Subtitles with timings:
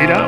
[0.00, 0.20] Tira.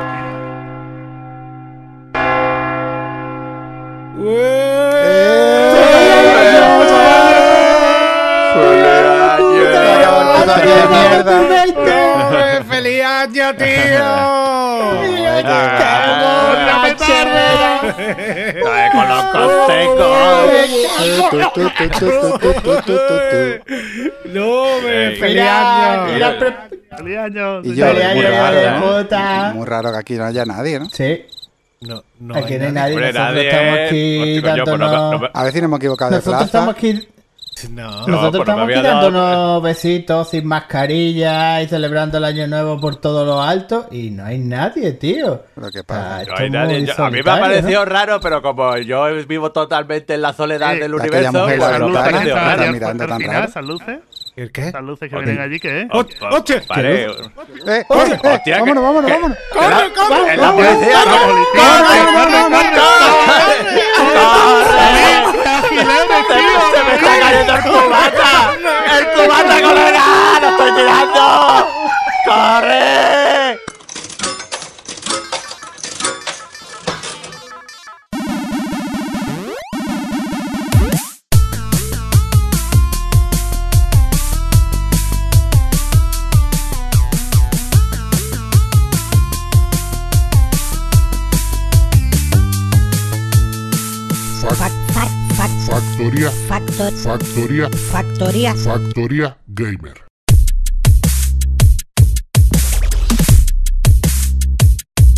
[12.69, 14.11] ¡Feliz año, tío!
[18.93, 19.25] con los
[24.27, 26.82] ¡No, me feliz año!
[27.03, 27.61] Feliz año.
[27.63, 29.03] Y yo, Feliz muy año, raro, hijo de ¿no?
[29.03, 29.53] puta.
[29.55, 30.89] Muy raro que aquí no haya nadie, ¿no?
[30.91, 31.25] Sí,
[31.81, 32.97] No, no aquí hay no hay nadie.
[32.97, 33.13] nadie.
[33.13, 33.49] Nosotros nadie.
[33.49, 36.17] estamos aquí Hostia, coño, pues no no me- A ver si nos hemos equivocado de
[36.19, 36.45] Nosotros plaza.
[36.47, 37.09] estamos aquí.
[37.71, 37.91] No.
[37.91, 42.81] No, Nosotros pues no estamos aquí dándonos besitos sin mascarilla y celebrando el año nuevo
[42.81, 45.43] por todo lo alto y no hay nadie, tío.
[45.73, 46.23] Qué Ah, pasa.
[46.23, 46.79] esto No hay nadie.
[46.79, 50.33] muy Yo- a mí me ha parecido raro, pero como yo vivo totalmente en la
[50.33, 52.73] soledad Eh, del universo, mujer pues no me ha parecido raro.
[52.73, 53.63] mirando tan raro.
[53.63, 53.99] Luces,
[54.35, 54.69] ¿El qué?
[54.69, 55.89] esas luces que vienen allí, ¿qué es?
[55.93, 56.01] Oh.
[56.01, 59.39] Eh, Hostia, vámonos, vámonos, vámonos.
[59.53, 60.33] ¡Corre, corre!
[60.33, 61.05] ¡En la ¡Corre, policía!
[61.05, 61.63] ¡La policía!
[65.69, 66.61] ¡Gileres, ¡Se tío!
[66.73, 68.31] se me está cayendo el cubata!
[68.99, 70.05] ¡El cubata, colega!
[70.41, 71.25] ¡Lo estoy tirando!
[72.25, 73.22] ¡Corre!
[96.03, 98.55] Factoría, factor, factoría, factoría.
[98.57, 100.12] factoría gamer.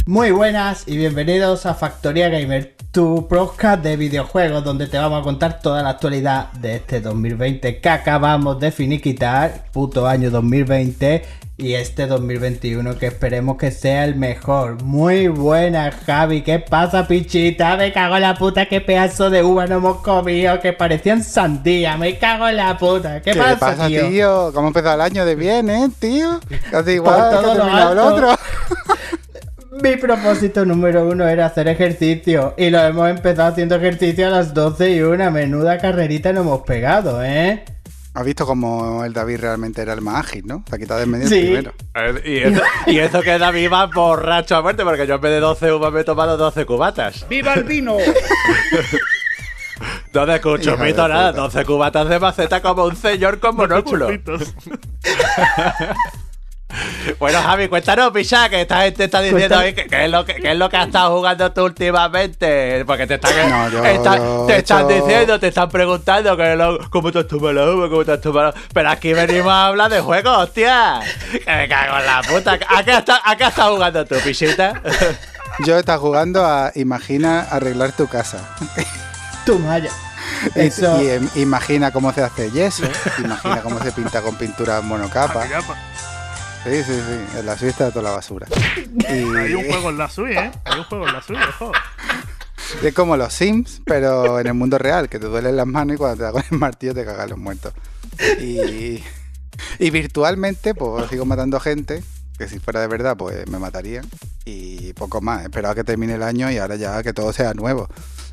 [0.06, 5.24] Muy buenas y bienvenidos a Factoría Gamer, tu podcast de videojuegos donde te vamos a
[5.24, 11.24] contar toda la actualidad de este 2020 que acabamos de finiquitar, puto año 2020
[11.56, 14.82] y este 2021 que esperemos que sea el mejor.
[14.82, 17.78] Muy buenas Javi, ¿qué pasa pichita?
[17.78, 21.96] Me cago en la puta, qué pedazo de uva no hemos comido, que parecían sandía,
[21.96, 23.22] me cago en la puta.
[23.22, 24.06] ¿Qué, ¿Qué pasa, pasa, tío?
[24.10, 24.50] tío?
[24.52, 26.40] ¿Cómo empezó el año de bien, eh, tío?
[26.70, 28.28] Casi igual que ha terminado el otro.
[29.82, 34.54] Mi propósito número uno era hacer ejercicio y lo hemos empezado haciendo ejercicio a las
[34.54, 37.64] 12 y una menuda carrerita nos hemos pegado, ¿eh?
[38.14, 40.62] Has visto cómo el David realmente era el más ágil, ¿no?
[40.68, 41.34] Se ha quitado de en medio Sí.
[41.38, 41.72] el primero.
[42.24, 45.40] Y eso, y eso que David va borracho a muerte, porque yo en vez de
[45.40, 47.26] 12 uvas me he tomado 12 cubatas.
[47.28, 47.96] ¡Viva el vino!
[50.12, 51.32] No te escucho, pito nada.
[51.32, 51.42] puta.
[51.42, 54.08] 12 cubatas de maceta como un señor con monóculo.
[57.18, 60.34] Bueno, Javi, cuéntanos, picha, que esta gente está diciendo ahí que, que es lo que,
[60.36, 62.84] que es lo que has estado jugando tú últimamente.
[62.84, 66.90] Porque te están, No, yo- está- yo te están diciendo, te están preguntando que lo-
[66.90, 70.36] cómo te has tomado cómo te has tomado Pero aquí venimos a hablar de juegos,
[70.38, 71.00] hostia.
[71.32, 72.52] Que me cago en la puta.
[72.68, 74.80] ¿A qué, a estado jugando tú, pichita?
[75.60, 78.38] Yo estaba jugando a Imagina arreglar tu casa.
[78.76, 78.82] Y-
[80.54, 81.00] Eso.
[81.02, 82.84] Y, em, imagina cómo se hace yeso,
[83.18, 85.44] imagina cómo se pinta con pintura monocapa.
[86.64, 88.46] Sí, sí, sí, en la Switch está toda la basura.
[89.06, 90.50] Hay un juego en la Switch, ¿eh?
[90.64, 91.72] Hay un juego en la Switch, ojo.
[92.82, 95.98] es como los Sims, pero en el mundo real, que te duelen las manos y
[95.98, 97.74] cuando te da con el martillo te cagan los muertos.
[98.40, 99.02] Y,
[99.78, 102.02] y virtualmente, pues sigo matando gente,
[102.38, 104.06] que si fuera de verdad, pues me matarían.
[104.46, 107.88] Y poco más, esperaba que termine el año y ahora ya que todo sea nuevo.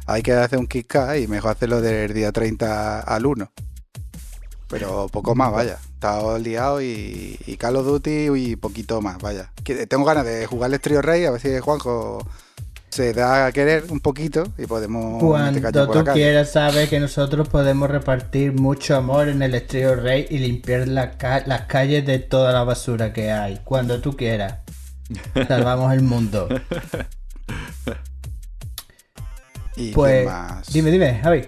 [0.05, 3.51] Hay que hacer un kick y mejor hacerlo del día 30 al 1.
[4.71, 5.77] Pero poco más, vaya.
[5.93, 9.51] Estaba liado y, y Call of Duty y poquito más, vaya.
[9.63, 12.25] Que- Tengo ganas de jugar el Trio Rey, a ver si Juanjo
[12.89, 17.89] se da a querer un poquito y podemos Cuando tú quieras, sabes que nosotros podemos
[17.89, 22.51] repartir mucho amor en el Estrello Rey y limpiar la ca- las calles de toda
[22.51, 23.59] la basura que hay.
[23.63, 24.55] Cuando tú quieras.
[25.47, 26.47] Salvamos el mundo.
[29.77, 30.67] Y Pues, más.
[30.73, 31.47] dime, dime, Javi.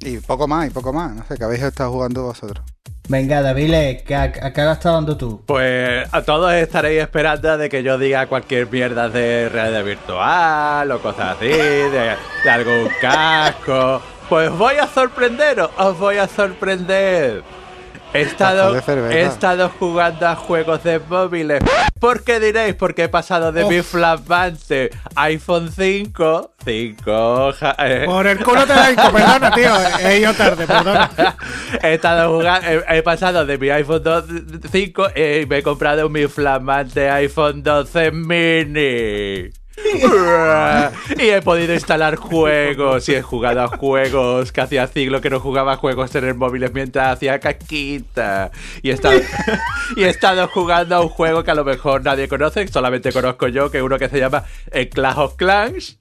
[0.00, 1.14] Y poco más, y poco más.
[1.14, 2.64] No sé, que habéis estado jugando vosotros.
[3.08, 5.42] Venga, David, ¿qué, a, qué has estado dando tú?
[5.46, 11.00] Pues a todos estaréis esperando de que yo diga cualquier mierda de realidad virtual o
[11.00, 14.02] cosas así, de, de algún casco.
[14.28, 17.42] Pues voy a sorprenderos, os voy a sorprender.
[18.14, 18.74] He estado,
[19.10, 21.60] he estado jugando a juegos de móviles.
[22.00, 22.74] ¿Por qué diréis?
[22.74, 28.74] Porque he pasado de mi flamante iPhone 5, 5, ja- eh, Por el culo te
[28.74, 29.72] la perdona, tío.
[30.00, 31.10] He ido tarde, perdona.
[31.82, 36.08] he estado jugando, he, he pasado de mi iPhone 12 5 y me he comprado
[36.08, 39.50] mi flamante iPhone 12 mini.
[41.18, 45.40] Y he podido instalar juegos y he jugado a juegos que hacía siglo que no
[45.40, 48.50] jugaba juegos en el móvil mientras hacía caquita.
[48.82, 49.20] Y he, estado,
[49.96, 53.48] y he estado jugando a un juego que a lo mejor nadie conoce, solamente conozco
[53.48, 54.44] yo, que es uno que se llama
[54.92, 55.98] Clash of Clans.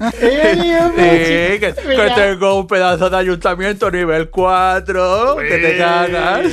[0.00, 1.72] Eh, Sí, que,
[2.14, 6.46] tengo un pedazo de ayuntamiento nivel 4, que te cagas.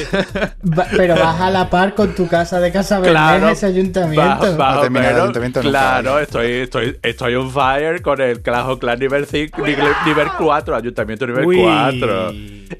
[0.77, 4.57] Va- Pero vas a la par con tu casa de casa Claro, ese ayuntamiento.
[4.57, 8.21] Va- va- No termina el pero, ayuntamiento nunca, Claro, estoy, estoy, estoy on fire con
[8.21, 11.57] el Clash of Clans nivel 5, nivel, nivel 4, ayuntamiento nivel Uy.
[11.61, 12.31] 4.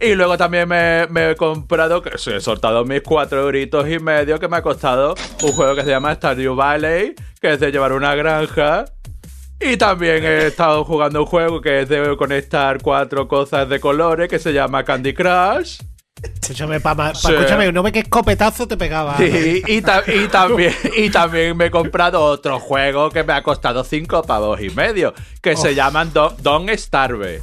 [0.01, 4.39] Y luego también me, me he comprado, que he soltado mis 4 euritos y medio
[4.39, 7.93] que me ha costado un juego que se llama Stardew Valley, que es de llevar
[7.93, 8.85] una granja.
[9.61, 14.27] Y también he estado jugando un juego que es de conectar cuatro cosas de colores
[14.27, 15.79] que se llama Candy Crush.
[16.41, 17.31] Escúchame, pa, pa- Sí.
[17.33, 19.17] escúchame, no ve qué escopetazo te pegaba.
[19.17, 23.41] Sí, y, ta- y también, y también me he comprado otro juego que me ha
[23.43, 27.41] costado 5 pavos y medio, que se llaman Don, Don't Starve,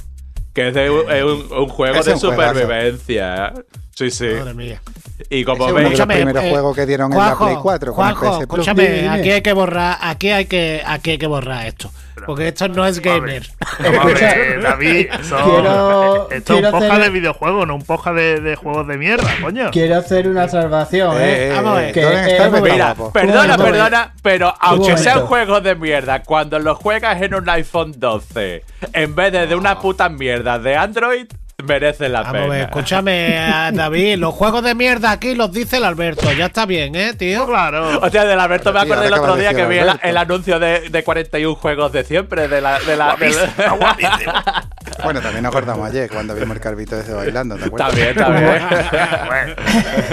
[0.55, 2.19] que es, de un, es un- un juego de un juegazo.
[2.31, 3.53] supervivencia.
[3.97, 4.29] Sí, sí.
[4.39, 4.81] Madre mía.
[5.29, 7.57] Y como es uno de veis, los primeros eh, juegos que dieron en la Play
[7.61, 8.61] 4 con el Juanjo, PS Plus.
[8.69, 11.91] escúchame, aquí hay que borrar, aquí hay que, aquí hay que borrar esto.
[12.27, 13.43] Porque esto no es gamer.
[13.83, 18.17] Vamos a Escucha, ver, David, quiero- esto es un hacer- de videojuegos, no un podcast
[18.17, 19.71] de, de juegos de mierda, coño.
[19.71, 21.49] Quiero hacer una salvación, ¿eh?
[21.49, 21.93] Eh, Vamos a ver.
[21.93, 22.73] Que, ¿dónde eh.
[22.73, 27.95] Mira, perdona, perdona, pero aunque sean juegos de mierda, cuando los juegas en un iPhone
[27.97, 31.27] 12, en vez de de una puta mierda de Android,
[31.69, 32.47] merece la Vamos pena.
[32.55, 33.35] ver, escúchame,
[33.73, 36.31] David, los juegos de mierda aquí los dice el Alberto.
[36.33, 37.47] Ya está bien, ¿eh, tío?
[37.47, 37.99] Claro.
[38.01, 41.57] Hostia, del Alberto me acordé el otro día que vi el, anuncio de, de 41
[41.57, 42.79] juegos de siempre, de la...
[42.79, 44.33] De la del- Guapísimo, guapísimo.
[45.05, 47.95] Bueno, también nos acordamos ayer cuando vimos el carvito ese bailando, ¿te Está acuerdas?
[47.95, 49.55] bien, está bien.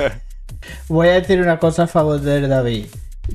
[0.03, 0.11] Bueno,
[0.89, 2.85] Voy a decir una cosa a favor de David.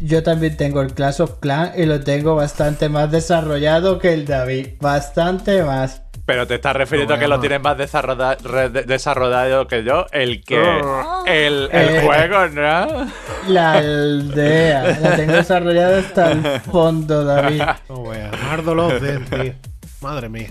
[0.03, 4.27] Yo también tengo el Clash of Clans y lo tengo bastante más desarrollado que el
[4.27, 4.69] David.
[4.81, 6.03] Bastante más.
[6.31, 10.07] Pero te estás refiriendo a que lo tienes más desarrollado que yo.
[10.13, 10.61] El que...
[10.61, 11.25] Oh.
[11.27, 12.03] El, el Eh.
[12.05, 13.09] juego, ¿no?
[13.49, 14.97] La aldea.
[15.01, 17.63] La tengo desarrollada hasta el fondo, David.
[17.89, 19.55] No, wea, Nardo los den, tío.
[20.03, 20.51] Madre mía.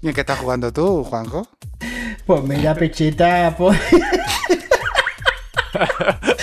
[0.00, 1.46] ¿Y en qué estás jugando tú, Juanjo?
[2.24, 3.78] Pues mira, pichita, pues.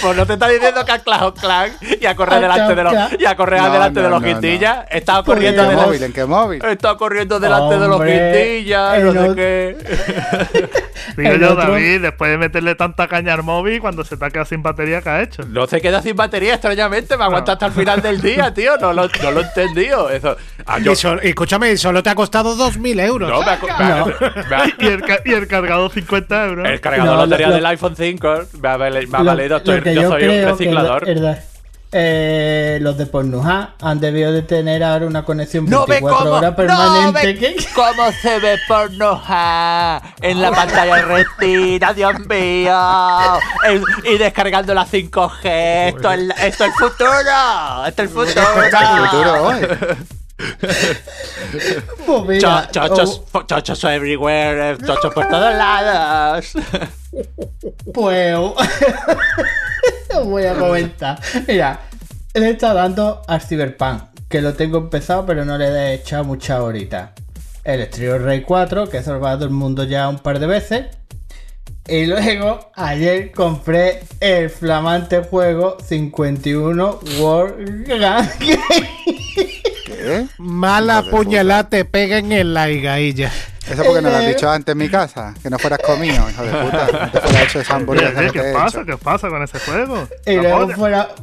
[0.05, 2.83] Pues no te está diciendo que a Clash of Clans y a correr delante de
[2.83, 2.93] los...
[3.19, 4.33] Y a correr No, delante de no, los no, no.
[4.33, 4.85] quintillas.
[4.91, 6.03] Estaba Pues corriendo ¿En qué de móvil?
[6.03, 6.65] ¿En qué móvil?
[6.65, 10.75] Estaba corriendo delante de los Hombre, quintillas, no en sé qué.
[11.17, 14.25] digo El yo, otro- David, después de meterle tanta caña al móvil, cuando se te
[14.25, 15.43] ha quedado sin batería, ¿qué ha hecho?
[15.47, 17.15] No se queda sin batería, extrañamente.
[17.17, 18.77] Me aguanta hasta el final del día, tío.
[18.77, 20.09] No lo, no lo he entendido.
[20.09, 20.35] Eso.
[20.65, 23.29] Ah, yo- Y, sol- y escúchame, solo te ha costado 2.000 euros.
[23.29, 24.05] no, me ha, me ha-
[24.49, 26.69] me ha- Y el, y el cargado 50 euros.
[26.69, 29.57] el cargador batería lo- del iPhone 5 me ha, vale- me ha Lo- valido.
[29.57, 31.03] Estoy- yo, yo soy un que reciclador.
[31.97, 33.45] Eh, los de Pornhub
[33.81, 37.33] han debido de tener ahora una conexión No ve 24 cómo, horas no permanente.
[37.33, 39.21] ve cómo se ve porno
[40.21, 42.77] en la pantalla retina, Dios mío.
[43.63, 43.83] El-
[44.13, 45.39] y descargando la 5G.
[45.95, 47.85] Esto es, esto es el futuro.
[47.87, 49.53] Esto es el futuro.
[52.05, 56.45] Pues mira, Cho- chochos, oh, chochos everywhere, eh, chochos por todos lados.
[57.93, 58.53] pues os
[60.25, 61.19] voy a comentar.
[61.47, 61.79] Mira,
[62.33, 66.23] le he estado dando al Cyberpunk, que lo tengo empezado, pero no le he echado
[66.23, 67.13] mucha horita.
[67.63, 70.85] El Street Rey 4, que he salvado el mundo ya un par de veces.
[71.87, 78.29] Y luego, ayer compré el flamante juego 51 World Gun
[80.05, 80.27] ¿Qué?
[80.37, 83.31] Mala Hijo de puñalada te peguen en la higailla.
[83.69, 84.27] ¿Eso porque no lo has Eh.
[84.35, 85.33] dicho antes en mi casa?
[85.41, 86.87] Que no fueras comido, hijo de puta.
[86.91, 88.77] No te fuera hecho esa Oye, hamburguesa ¿qué, que te ¿Qué he pasa?
[88.81, 88.85] hecho.
[88.85, 90.07] ¿Qué pasa con ese juego?
[90.27, 90.69] Y La luego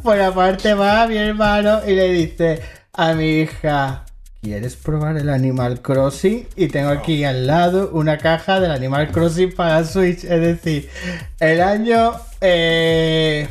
[0.03, 2.61] fuera parte va mi hermano y le dice
[2.95, 4.05] a mi hija,
[4.43, 6.49] ¿quieres probar el Animal Crossing?
[6.57, 10.25] Y tengo aquí al lado una caja del Animal Crossing para Switch.
[10.25, 10.91] Es decir,
[11.39, 13.47] el año eh,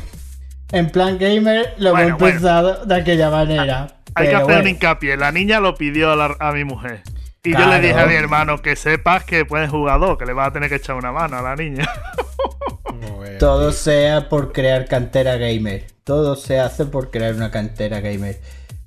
[0.70, 2.34] en plan gamer lo Bueno, hemos bueno.
[2.36, 3.94] empezado de aquella manera.
[4.14, 5.16] Hay que hacer bueno, un hincapié.
[5.16, 7.02] La niña lo pidió a, la- a mi mujer.
[7.44, 10.32] Y yo le dije a mi hermano que sepas que puedes jugar dos, que le
[10.32, 11.88] vas a tener que echar una mano a la niña.
[13.38, 15.86] Todo sea por crear cantera gamer.
[16.04, 18.40] Todo se hace por crear una cantera gamer.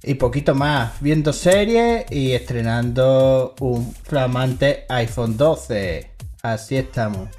[0.03, 6.11] Y poquito más, viendo series y estrenando un flamante iPhone 12.
[6.43, 7.29] Así estamos.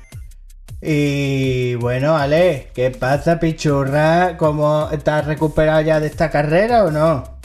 [0.82, 4.36] Y bueno, Ale, ¿qué pasa, pichurra?
[4.36, 7.35] ¿Cómo estás recuperado ya de esta carrera o no?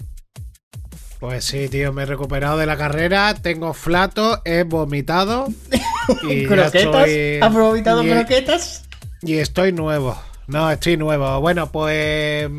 [1.22, 5.48] Pues sí, tío, me he recuperado de la carrera, tengo flato, he vomitado
[6.28, 6.74] y ¿Croquetas?
[7.08, 8.84] estoy- ¿Has vomitado y- croquetas?
[9.22, 10.20] Y estoy nuevo.
[10.48, 11.40] No, estoy nuevo.
[11.40, 12.50] Bueno, pues.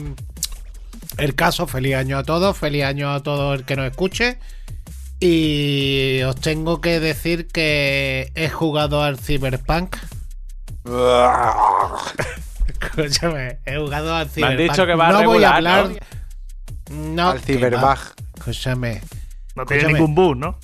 [1.19, 4.38] El caso, feliz año a todos, feliz año a todo el que nos escuche.
[5.19, 9.97] Y os tengo que decir que he jugado al Cyberpunk.
[12.81, 14.61] Escúchame, he jugado al Me Cyberpunk.
[14.61, 15.88] han dicho que va no voy regular, a hablar.
[16.90, 16.97] ¿no?
[17.14, 17.99] No, Al Cyberbug.
[18.51, 19.01] Escúchame.
[19.55, 19.93] No tiene Escúchame.
[20.01, 20.59] ningún bug, ¿no?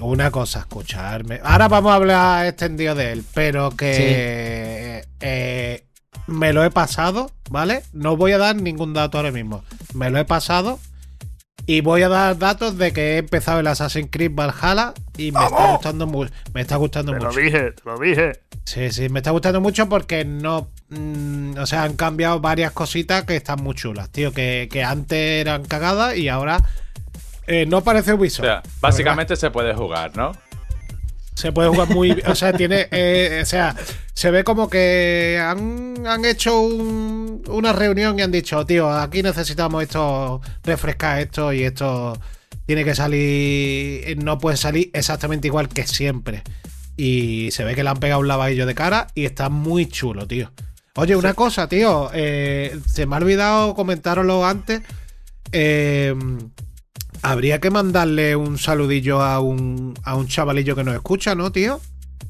[0.00, 1.40] Una cosa, escucharme.
[1.42, 5.84] Ahora vamos a hablar extendido de él, pero que eh,
[6.26, 7.82] me lo he pasado, ¿vale?
[7.92, 9.62] No voy a dar ningún dato ahora mismo.
[9.94, 10.78] Me lo he pasado
[11.66, 15.44] y voy a dar datos de que he empezado el Assassin's Creed Valhalla y me
[15.44, 16.32] está gustando mucho.
[16.54, 17.38] Me está gustando Te lo mucho.
[17.40, 18.32] dije, te lo dije.
[18.64, 20.70] Sí, sí, me está gustando mucho porque no.
[20.88, 24.32] mm, o sea, han cambiado varias cositas que están muy chulas, tío.
[24.32, 26.64] Que, que antes eran cagadas y ahora
[27.50, 28.44] eh, no parece O Ubisoft.
[28.44, 28.70] sea, la verdad.
[28.80, 30.32] básicamente se puede jugar, ¿no?
[31.34, 32.26] Se puede jugar muy bien.
[32.30, 32.86] O sea, tiene.
[32.90, 33.74] eh, o sea,
[34.12, 39.22] se ve como que han, han hecho un- una reunión y han dicho, tío, aquí
[39.22, 42.18] necesitamos esto, refrescar esto y esto
[42.66, 44.22] tiene que salir.
[44.22, 46.42] No puede salir exactamente igual que siempre.
[46.96, 50.26] Y se ve que le han pegado un lavadillo de cara y está muy chulo,
[50.26, 50.52] tío.
[50.96, 52.10] Oye, una cosa, tío.
[52.12, 54.82] eh, se me ha olvidado comentároslo antes.
[55.52, 56.14] Eh,
[57.22, 61.80] habría que mandarle un saludillo a un, a un chavalillo que nos escucha, ¿no, tío?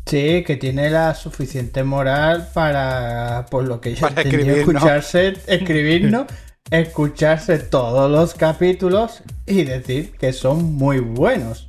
[0.07, 6.27] Sí, que tiene la suficiente moral para, por lo que yo Para escucharse, escribirnos,
[6.71, 11.69] escucharse todos los capítulos y decir que son muy buenos.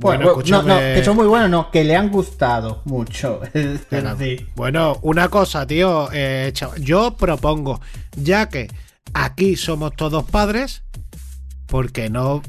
[0.00, 3.40] Bueno, Bueno, no, no, que son muy buenos, no, que le han gustado mucho.
[4.54, 6.08] Bueno, una cosa, tío.
[6.12, 7.80] eh, yo propongo,
[8.16, 8.68] ya que
[9.12, 10.82] aquí somos todos padres,
[11.66, 12.42] ¿por qué no,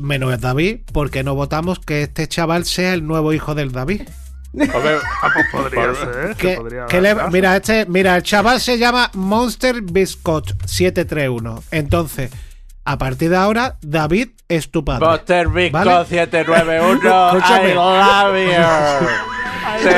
[0.00, 4.02] menos David, por qué no votamos que este chaval sea el nuevo hijo del David?
[4.54, 6.36] Ah, pues podría Por- ser.
[6.36, 7.30] Que- se podría que dar le- caso.
[7.30, 11.62] mira, este, mira, el chaval se llama Monster Biscuit 731.
[11.70, 12.30] Entonces,
[12.84, 15.06] a partir de ahora, David es tu padre.
[15.06, 16.04] Buster Bisco ¿Vale?
[16.06, 17.70] 791, Escúchame.
[17.70, 19.08] I love you.
[19.82, 19.88] Sí,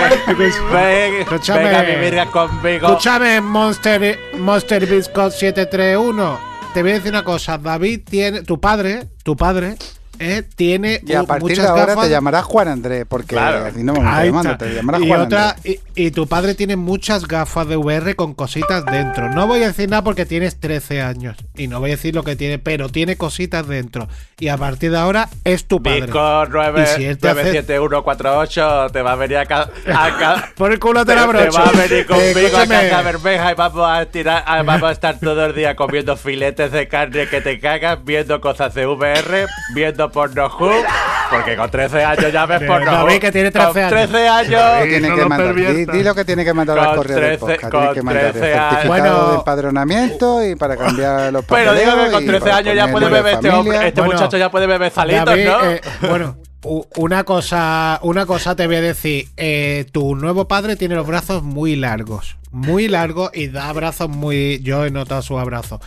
[0.73, 1.65] ven- Escúchame.
[1.65, 2.87] Venga a vivir conmigo.
[2.89, 6.39] Escúchame, Monster, Monster Biscuit 731.
[6.75, 7.59] Te voy a decir una cosa.
[7.59, 8.43] David tiene.
[8.43, 9.75] Tu padre, tu padre,
[10.19, 12.05] eh, tiene Y a uh, partir muchas de ahora gafas.
[12.05, 13.65] te llamarás Juan Andrés, porque Claro.
[13.67, 14.65] así no me Ahí llamando, está.
[14.67, 15.81] te llamarás y, Juan otra, Andrés.
[15.97, 19.29] y, y tu padre tiene muchas gafas de VR con cositas dentro.
[19.31, 21.37] No voy a decir nada porque tienes 13 años.
[21.57, 24.09] Y no voy a decir lo que tiene, pero tiene cositas dentro.
[24.39, 26.03] Y a partir de ahora es tu padre.
[26.03, 26.45] Bisco
[26.77, 30.79] Y si él te 97148 te va a venir a ca- a ca- Por el
[30.79, 31.61] culo te te, la te brocha.
[31.63, 32.67] va a venir Eh, conmigo a.
[32.67, 36.73] Casa Bermeja y vamos a tirar, a- vamos a estar todo el día comiendo filetes
[36.73, 40.85] de carne que te cagas, viendo cosas de VR, viendo Pornhub,
[41.31, 42.91] porque con 13 años ya ves Pornhub.
[42.93, 43.91] David, que tiene 13 con años.
[43.91, 44.63] 13 años.
[44.85, 45.95] Tiene no que lo mandar, di, perviertas.
[45.97, 47.63] di lo que tiene que mandar al correo del 13 podcast.
[47.63, 48.71] con Tiene que mandar el 13 años.
[48.71, 49.29] certificado Bueno.
[49.31, 53.09] de empadronamiento y para cambiar los Pero que con y 13 para años ya puede
[53.09, 55.65] beber este hombre, este Bueno, muchacho ya puede beber salitos, David, ¿no?
[55.71, 59.29] eh, bueno, una cosa, una cosa te voy a decir.
[59.37, 62.37] Eh, tu nuevo padre tiene los brazos muy largos.
[62.51, 64.61] Muy largos y da abrazos muy.
[64.63, 65.81] Yo he notado sus abrazos.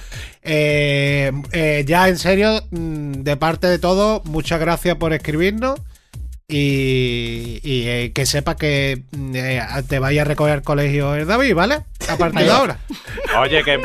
[0.43, 5.79] Eh, eh, ya en serio, mm, de parte de todo, muchas gracias por escribirnos.
[6.49, 9.01] Y, y, eh, que sepa que
[9.33, 11.79] eh, te vaya a recoger al colegio el David, ¿vale?
[12.07, 12.79] A partir de ahora.
[13.37, 13.75] Oye, que.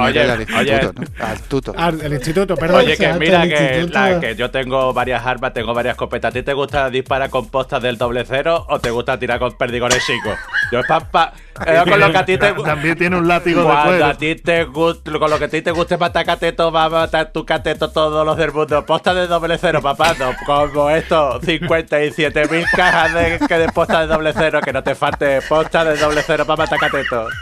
[0.00, 1.24] Oye, al oye, instituto, ¿no?
[1.24, 1.74] Al tuto.
[1.76, 2.80] Al el instituto, perdón.
[2.80, 4.00] Oye, que mira el que, instituto.
[4.00, 6.30] la- que yo tengo varias armas, tengo varias escopetas.
[6.30, 9.56] ¿A ti te gusta disparar con postas del doble cero o te gusta tirar con
[9.56, 10.36] perdigones chicos?
[10.72, 11.32] Yo es pa, pa-
[11.66, 14.06] eh, con lo que a ti te gu- También tiene un látigo de Cuando cuero.
[14.06, 16.88] a ti te guste, con lo que a ti te guste matar cateto, va a
[16.88, 18.84] matar tu cateto todos los del mundo.
[18.86, 20.32] Posta de doble cero, papá, no,
[20.72, 25.42] como esto, 57.000 cajas de, que de posta de doble cero, que no te falte
[25.42, 27.28] posta de doble cero para matar cateto.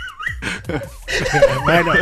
[1.64, 1.92] Bueno,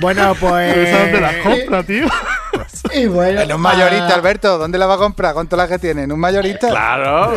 [0.00, 0.74] bueno, pues.
[0.74, 2.06] ¿Pero dónde las compra, tío?
[2.94, 5.34] y bueno, En un mayorista, ah, Alberto, ¿dónde la va a comprar?
[5.34, 6.02] ¿Cuánto la que tiene?
[6.04, 6.68] ¿En un mayorista?
[6.68, 7.32] Claro.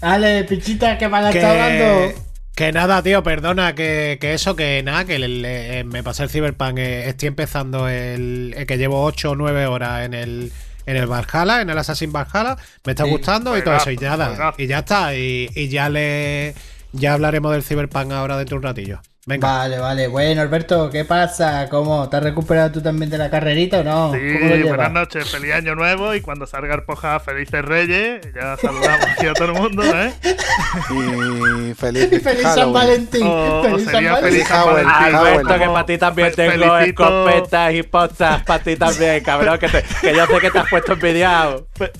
[0.00, 0.14] Ah, Puta.
[0.14, 2.22] Ale, pichita, que me la está que, dando.
[2.54, 6.30] que nada, tío, perdona, que, que eso, que nada, que le- le- me pasé el
[6.30, 10.52] Cyberpunk, eh, estoy empezando el, el que llevo 8 o 9 horas en el
[10.86, 13.10] en el Valhalla, en el Assassin Valhalla, me está Sí.
[13.10, 16.54] gustando y todo eso, y nada, y ya está, y, y ya le
[16.92, 19.00] ya hablaremos del Cyberpunk ahora dentro de un ratillo.
[19.28, 19.46] Venga.
[19.46, 20.08] Vale, vale.
[20.08, 21.68] Bueno, Alberto, ¿qué pasa?
[21.68, 22.08] ¿Cómo?
[22.08, 24.12] ¿Te has recuperado tú también de la carrerita o no?
[24.14, 28.26] Sí, buenas noches, feliz año nuevo y cuando salga el poja, felices reyes.
[28.34, 30.14] Ya saludamos aquí a todo el mundo, ¿eh?
[31.70, 32.72] Y feliz, Y feliz San.
[32.72, 33.22] Valentín.
[33.26, 34.22] O, o feliz San Valentín.
[34.30, 35.14] feliz San Valentín.
[35.14, 39.58] Alberto, que para ti también Fe- tengo felicito- escopetas y postas, para ti también, cabrón,
[39.58, 41.66] que, te- que yo sé que te has puesto envidiado.
[41.74, 41.92] Fe-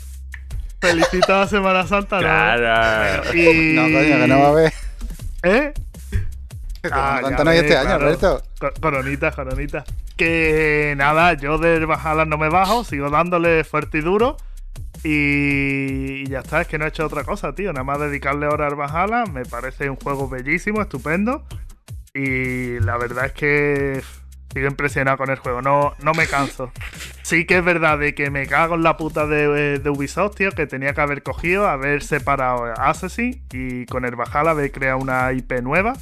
[0.80, 2.22] Felicito a Semana Santa, ¿no?
[2.22, 3.34] Claro.
[3.34, 3.74] Y...
[3.74, 4.72] No, coño, que no va a haber.
[5.42, 5.72] ¿Eh?
[6.92, 7.90] Ah, ya ves, este año.
[7.94, 8.42] Alberto.
[8.60, 9.84] Co- Coronita, coronita.
[10.16, 14.36] que nada, yo de Valhalla no me bajo, sigo dándole fuerte y duro.
[15.04, 17.72] Y ya está, es que no he hecho otra cosa, tío.
[17.72, 19.24] Nada más dedicarle horas al Valhalla.
[19.30, 21.44] Me parece un juego bellísimo, estupendo.
[22.14, 24.02] Y la verdad es que
[24.52, 25.62] sigo impresionado con el juego.
[25.62, 26.72] No, no me canso.
[27.22, 30.50] Sí que es verdad de que me cago en la puta de, de Ubisoft, tío,
[30.52, 35.32] que tenía que haber cogido, haber separado Assassin y con el Valhalla haber creado una
[35.32, 35.92] IP nueva.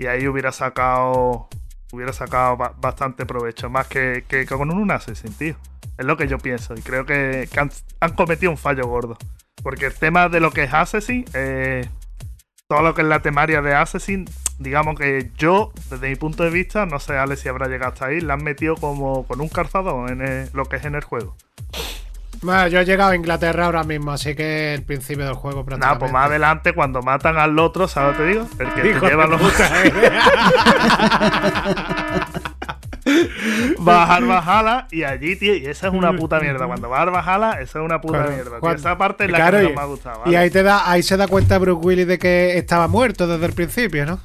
[0.00, 1.46] Y ahí hubiera sacado.
[1.92, 3.68] Hubiera sacado ba- bastante provecho.
[3.68, 5.56] Más que, que con un Assassin, tío.
[5.98, 6.74] Es lo que yo pienso.
[6.74, 7.46] Y creo que,
[8.00, 9.18] han, cometido un fallo gordo.
[9.62, 11.86] Porque el tema de lo que es Assassin, eh,
[12.66, 14.24] todo lo que es la temaria de Assassin,
[14.58, 18.06] digamos que yo, desde mi punto de vista, no sé, Alex, si habrá llegado hasta
[18.06, 21.36] ahí, la han metido como con un calzado en lo que es en el juego.
[22.42, 25.66] Bueno, yo he llegado a Inglaterra ahora mismo, así que el principio del juego Nada,
[25.66, 25.98] prácticamente.
[26.00, 28.48] pues más adelante, cuando matan al otro, ¿sabes lo que te digo?
[28.58, 29.40] El que Hijo te lleva los.
[29.42, 29.92] eh.
[33.78, 36.66] Bajar Bajala y allí, tío, y esa es una puta mierda.
[36.66, 38.60] Cuando bajar Bajala, esa es una puta Claro, mierda.
[38.60, 38.70] tío.
[38.72, 40.22] Esa parte es la claro, que menos me ha gustado.
[40.26, 43.46] Y ahí te da, ahí se da cuenta Bruce Willis de que estaba muerto desde
[43.46, 44.20] el principio, ¿no?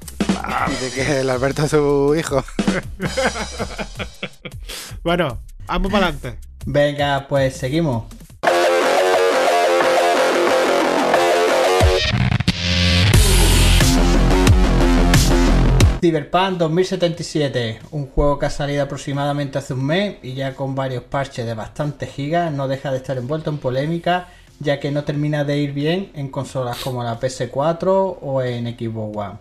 [0.67, 2.43] Y de que el Alberto es su hijo.
[5.03, 6.39] Bueno, vamos para adelante.
[6.65, 8.05] Venga, pues seguimos.
[16.01, 21.03] Cyberpunk 2077, un juego que ha salido aproximadamente hace un mes y ya con varios
[21.03, 24.27] parches de bastantes gigas, no deja de estar envuelto en polémica,
[24.59, 29.17] ya que no termina de ir bien en consolas como la PS4 o en Xbox
[29.17, 29.39] One.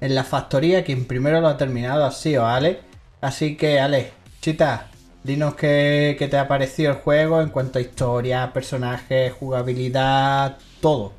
[0.00, 2.80] En la factoría quien primero lo ha terminado ha sido Ale,
[3.20, 4.90] así que Ale, chita,
[5.24, 11.12] dinos qué, te ha parecido el juego en cuanto a historia, personajes, jugabilidad, todo.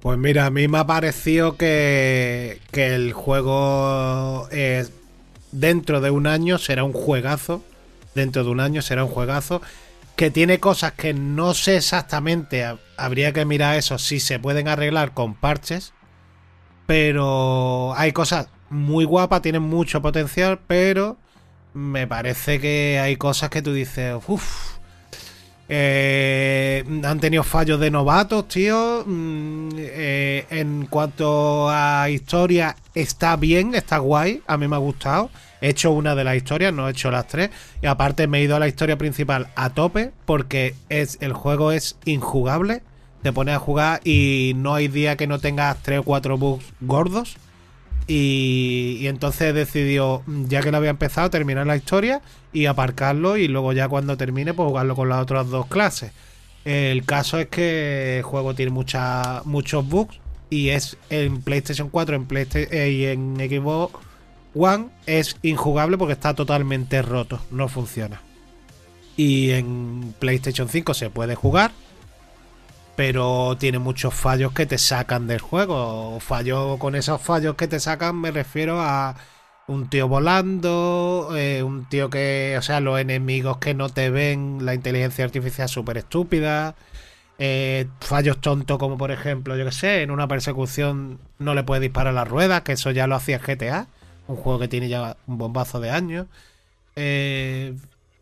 [0.00, 4.86] Pues mira, a mí me ha parecido que, el juego eh,
[5.52, 7.62] dentro de un año será un juegazo.
[8.14, 9.60] Dentro de un año será un juegazo.
[10.16, 12.64] Que tiene cosas que no sé exactamente.
[12.64, 15.92] ha- Habría que mirar eso si se pueden arreglar con parches.
[16.86, 21.18] Pero hay cosas muy guapas, tienen mucho potencial, pero
[21.74, 24.80] me parece que hay cosas que tú dices, uff,
[25.72, 29.04] eh, han tenido fallos de novatos, tío.
[29.06, 34.42] Mm, eh, en cuanto a historia, está bien, está guay.
[34.48, 35.30] A mí me ha gustado.
[35.60, 37.50] He hecho una de las historias, no he hecho las tres.
[37.82, 41.70] Y aparte me he ido a la historia principal a tope porque es, el juego
[41.70, 42.82] es injugable.
[43.22, 46.64] Te pones a jugar y no hay día que no tengas tres o cuatro bugs
[46.80, 47.36] gordos.
[48.12, 53.46] Y, y entonces decidió, ya que lo había empezado, terminar la historia y aparcarlo y
[53.46, 56.10] luego ya cuando termine, pues jugarlo con las otras dos clases.
[56.64, 60.18] El caso es que el juego tiene mucha, muchos bugs
[60.50, 63.94] y es en PlayStation 4 en PlayStation, eh, y en Xbox
[64.56, 68.20] One es injugable porque está totalmente roto, no funciona.
[69.16, 71.70] Y en PlayStation 5 se puede jugar,
[73.00, 76.20] pero tiene muchos fallos que te sacan del juego.
[76.20, 79.16] Fallos con esos fallos que te sacan me refiero a
[79.68, 84.66] un tío volando, eh, un tío que, o sea, los enemigos que no te ven,
[84.66, 86.74] la inteligencia artificial súper estúpida,
[87.38, 91.80] eh, fallos tontos como por ejemplo, yo que sé, en una persecución no le puedes
[91.80, 93.86] disparar las ruedas, que eso ya lo hacía GTA,
[94.26, 96.26] un juego que tiene ya un bombazo de años.
[96.96, 97.74] Eh,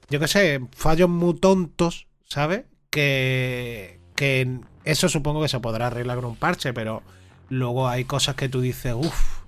[0.08, 2.62] yo que sé, fallos muy tontos, ¿sabes?
[2.90, 7.02] Que, que eso supongo que se podrá arreglar con un parche, pero
[7.50, 9.38] luego hay cosas que tú dices, uff,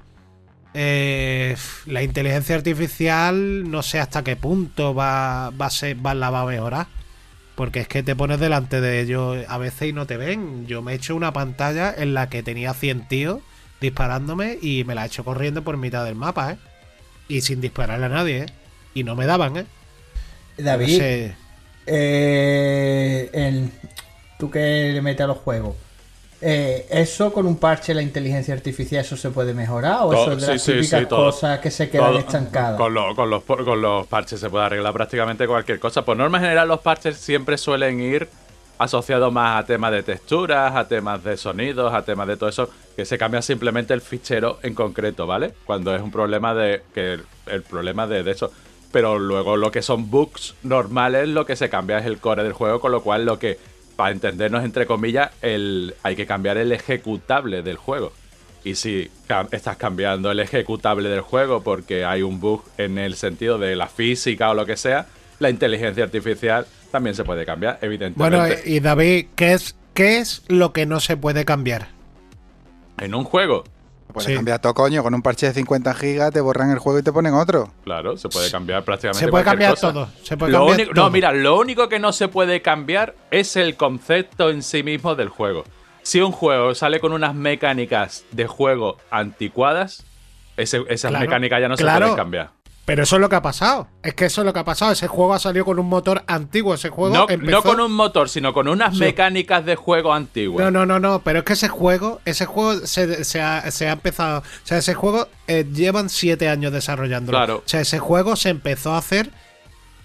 [0.75, 6.31] eh, la inteligencia artificial no sé hasta qué punto va, va a ser, va, la
[6.31, 6.87] va a mejorar.
[7.57, 10.67] Porque es que te pones delante de ellos a veces y no te ven.
[10.67, 13.41] Yo me he hecho una pantalla en la que tenía 100 tíos
[13.83, 16.59] disparándome y me la he hecho corriendo por mitad del mapa, ¿eh?
[17.29, 18.47] Y sin dispararle a nadie, ¿eh?
[18.95, 19.67] Y no me daban, ¿eh?
[20.57, 21.35] David, No sé.
[21.87, 23.71] eh, el-
[24.41, 25.77] tú que le metes a los juegos,
[26.43, 29.99] eh, ¿eso con un parche de la inteligencia artificial eso se puede mejorar?
[30.03, 32.77] ¿O Todo- eso es de las sí, típicas sí, cosas que se quedan Todo- estancadas?
[32.79, 36.03] Con, lo- con los, con los parches se puede arreglar prácticamente cualquier cosa.
[36.05, 38.27] Por norma general, los parches siempre suelen ir
[38.79, 42.71] asociados más a temas de texturas, a temas de sonidos, a temas de todo eso,
[42.97, 45.53] que se cambia simplemente el fichero en concreto, ¿vale?
[45.67, 46.81] Cuando es un problema de.
[46.95, 48.51] que el, el problema de, de eso.
[48.91, 52.55] Pero luego lo que son bugs normales, lo que se cambia es el core del
[52.55, 53.59] juego, con lo cual lo que,
[54.01, 58.13] para entendernos entre comillas, el, hay que cambiar el ejecutable del juego.
[58.65, 63.15] Y si cam- estás cambiando el ejecutable del juego porque hay un bug en el
[63.15, 65.07] sentido de la física o lo que sea,
[65.39, 68.39] la inteligencia artificial también se puede cambiar, evidentemente.
[68.39, 71.89] Bueno, y David, ¿qué es, ¿qué es lo que no se puede cambiar?
[72.99, 73.65] en un juego,
[74.13, 74.35] Puedes Sí.
[74.35, 75.03] cambiar todo, coño.
[75.03, 77.71] Con un parche de 50 gigas te borran el juego y te ponen otro.
[77.85, 79.93] Claro, se puede cambiar prácticamente Se puede cualquier cambiar cosa.
[79.93, 80.09] todo.
[80.25, 81.05] Se puede Lo cambiar único- todo.
[81.05, 85.15] No, mira, lo único que no se puede cambiar es el concepto en sí mismo
[85.15, 85.65] del juego.
[86.03, 90.05] Si un juego sale con unas mecánicas de juego anticuadas,
[90.57, 91.95] ese- esas Claro, mecánicas ya no claro.
[91.95, 92.51] se pueden cambiar.
[92.87, 93.87] Pero eso es lo que ha pasado.
[94.03, 94.91] Es que eso es lo que ha pasado.
[94.91, 96.75] Ese juego ha salido con un motor antiguo.
[96.75, 97.51] Ese juego No, empezó...
[97.59, 99.01] no con un motor, sino con unas Sí.
[99.01, 100.65] mecánicas de juego antiguas.
[100.65, 103.89] No, no, no, no, pero es que ese juego, ese juego se, se ha, se
[103.89, 107.39] ha empezado, o sea, ese juego eh, llevan siete años desarrollándolo.
[107.39, 107.57] Claro.
[107.59, 109.31] O sea, ese juego se empezó a hacer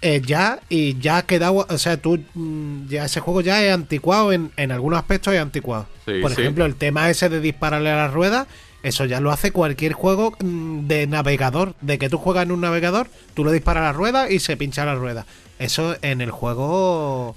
[0.02, 3.72] eh, ya y ya ha quedado, o sea, tú mm, ya ese juego ya es
[3.72, 5.86] anticuado en, en algunos aspectos es anticuado.
[6.04, 6.42] Sí, Por sí.
[6.42, 8.46] ejemplo, el tema ese de dispararle a las ruedas,
[8.86, 12.60] eso ya lo hace cualquier juego mm, de navegador, de que tú juegas en un
[12.60, 15.26] navegador, tú le disparas la rueda y se pincha la rueda.
[15.58, 17.36] Eso en el juego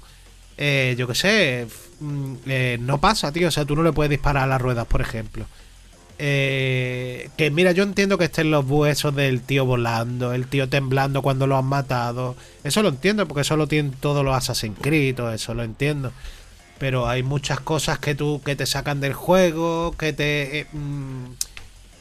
[0.62, 1.66] eh, yo qué sé,
[2.00, 3.48] mm, eh, no pasa, tío.
[3.48, 5.46] O sea, tú no le puedes disparar a las ruedas, por ejemplo.
[6.18, 11.22] Eh, que mira, yo entiendo que estén los huesos del tío volando, el tío temblando
[11.22, 12.36] cuando lo han matado.
[12.62, 16.12] Eso lo entiendo, porque eso lo tienen todos los Assassin's Creed, eso lo entiendo.
[16.80, 20.60] Pero hay muchas cosas que tú que te sacan del juego, que te.
[20.60, 21.24] eh, mm,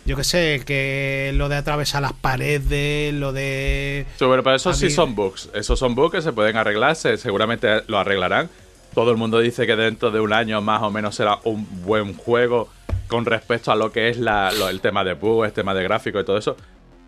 [0.06, 4.06] yo qué sé, que lo de atravesar las paredes, lo de.
[4.18, 5.50] Sí, pero eso A sí son bugs.
[5.54, 8.50] Esos son bugs que se pueden arreglar, se- seguramente lo arreglarán.
[8.96, 12.16] Todo el mundo dice que dentro de un año más o menos será un buen
[12.16, 12.70] juego
[13.08, 15.84] con respecto a lo que es la- lo- el tema de bugs, el tema de
[15.84, 16.56] gráfico y todo eso.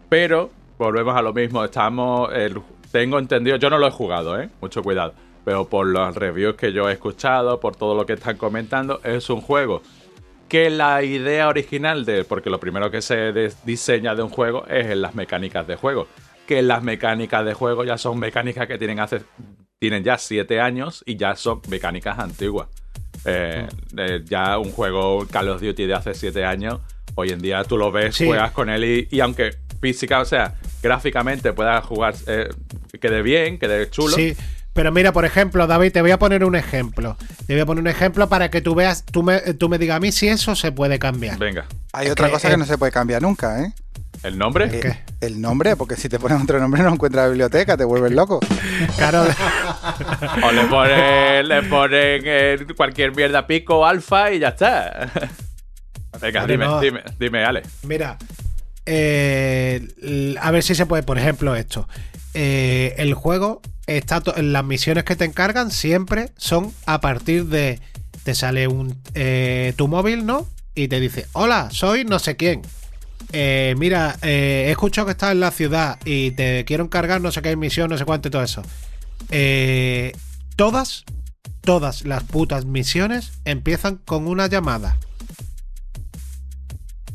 [0.10, 1.64] Pero volvemos a lo mismo.
[1.64, 2.32] Estamos.
[2.34, 4.50] el- tengo entendido, yo no lo he jugado, ¿eh?
[4.60, 5.14] Mucho cuidado.
[5.43, 9.30] Pero por los reviews que yo he escuchado, por todo lo que están comentando, es
[9.30, 9.82] un juego
[10.47, 12.23] que la idea original de.
[12.23, 13.32] Porque lo primero que se
[13.63, 16.08] diseña de un juego es en las mecánicas de juego.
[16.45, 19.21] Que las mecánicas de juego ya son mecánicas que tienen hace.
[19.80, 22.67] Tienen ya 7 años y ya son mecánicas antiguas.
[23.25, 26.80] Eh, eh, ya un juego Call of Duty de hace 7 años,
[27.15, 28.25] hoy en día tú lo ves, Sí.
[28.25, 32.49] juegas con él y, y aunque física, o sea, gráficamente pueda jugar, eh,
[32.99, 34.15] quede bien, quede chulo.
[34.15, 34.36] Sí,
[34.74, 37.18] pero mira, por ejemplo, David, te voy a poner un ejemplo.
[37.48, 39.98] Te voy a poner un ejemplo para que tú veas, tú me, tú me digas
[39.98, 41.38] a mí si eso se puede cambiar.
[41.38, 43.74] Venga, Hay Es otra que, cosa eh, que no se puede cambiar nunca, ¿eh?
[44.24, 44.66] el nombre.
[44.66, 44.98] Eh, ¿Qué?
[45.26, 48.40] El nombre, porque si te pones otro nombre no encuentras la biblioteca, te vuelves loco.
[48.98, 49.26] Claro,
[50.44, 55.10] O le ponen, le ponen eh, cualquier mierda pico alfa y ya está.
[56.20, 56.80] Venga, dime, no.
[56.80, 57.64] dime, dime, Ale.
[57.84, 58.18] mira,
[58.86, 59.88] eh,
[60.40, 61.88] a ver si se puede, por ejemplo, esto.
[62.34, 63.62] Eh, el juego
[63.97, 67.80] está, las misiones que te encargan siempre son a partir de,
[68.23, 70.47] te sale un eh, tu móvil, ¿no?
[70.75, 72.62] Y te dice, hola, soy no sé quién.
[73.34, 77.32] Eh, mira, eh, he escuchado que estás en la ciudad y te quiero encargar no
[77.32, 78.62] sé qué misión, no sé cuánto y todo eso.
[79.30, 80.12] Eh,
[80.56, 81.04] todas,
[81.62, 84.97] todas las putas misiones empiezan con una llamada.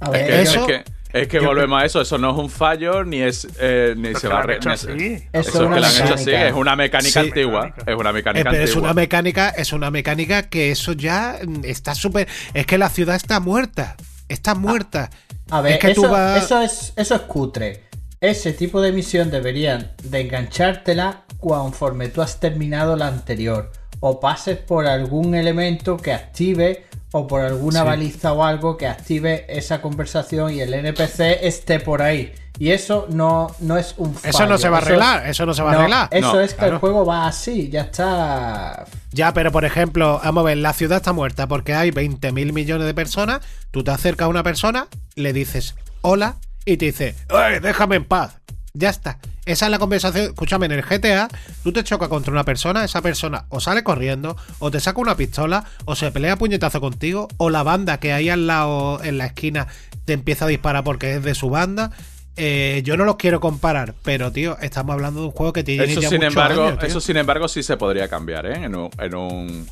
[0.01, 2.51] A Es que, eso- es que, es que volvemos a eso, eso no es un
[2.51, 4.59] fallo ni es eh, ni se va a re-.
[4.59, 4.91] Eso Eso
[5.33, 6.49] es que lo han hecho así, mecánica.
[6.49, 7.29] es una mecánica Sí.
[7.29, 7.63] antigua.
[7.67, 7.91] Mecánica.
[7.93, 8.83] Es una Eh, mecánica pero es antigua.
[8.91, 12.29] una mecánica, es una mecánica que eso ya mm, está súper.
[12.55, 13.97] Es que la ciudad está muerta.
[14.29, 15.11] Está muerta.
[15.51, 16.45] A ver, es que eso, tú vas.
[16.45, 17.83] eso es, eso es cutre.
[18.21, 23.71] Ese tipo de misión deberían de enganchártela conforme tú has terminado la anterior.
[24.01, 26.85] O pases por algún elemento que active
[27.17, 27.87] o por alguna Sí.
[27.87, 32.33] baliza o algo que active esa conversación y el NPC esté por ahí.
[32.59, 34.31] Y eso no, no es un fallo.
[34.31, 35.27] Eso no se va a Eso- arreglar.
[35.27, 36.09] Eso no se va a no, arreglar.
[36.11, 36.73] Eso No, es que claro.
[36.75, 38.87] el juego va así, ya está.
[39.13, 42.87] Ya, pero por ejemplo, vamos a ver, la ciudad está muerta porque hay 20.000 millones
[42.87, 43.41] de personas.
[43.71, 48.05] Tú te acercas a una persona, le dices hola y te dice, "Ey, déjame en
[48.07, 48.39] paz.
[48.77, 49.19] Ya está.
[49.47, 50.27] Esa es la conversación.
[50.27, 51.29] Escúchame, en el GTA,
[51.63, 55.17] tú te chocas contra una persona, esa persona o sale corriendo, o te saca una
[55.17, 59.17] pistola, o se pelea a puñetazo contigo, o la banda que hay al lado en
[59.17, 59.67] la esquina
[60.05, 61.91] te empieza a disparar porque es de su banda.
[62.37, 65.85] Eh, yo no los quiero comparar, pero tío, estamos hablando de un juego que tiene
[65.85, 68.65] Eso ya sin embargo, años, eso sin embargo sí se podría cambiar, ¿eh?
[68.65, 69.67] En un, en un,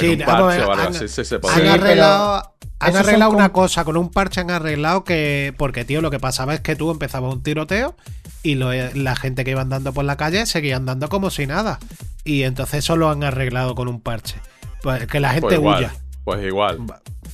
[0.00, 1.62] en Sí, un vamos a parche ver, o algo han- así, sí se Han podría.
[1.62, 5.54] Sí, arreglado, han arreglado una como- cosa, con un parche han arreglado que.
[5.56, 7.96] Porque, tío, lo que pasaba es que tú empezabas un tiroteo
[8.42, 11.78] y lo- la gente que iba andando por la calle seguía andando como si nada.
[12.24, 14.36] Y entonces eso lo han arreglado con un parche.
[14.82, 15.94] Pues que la gente Pues igual, huya.
[16.24, 16.78] pues igual.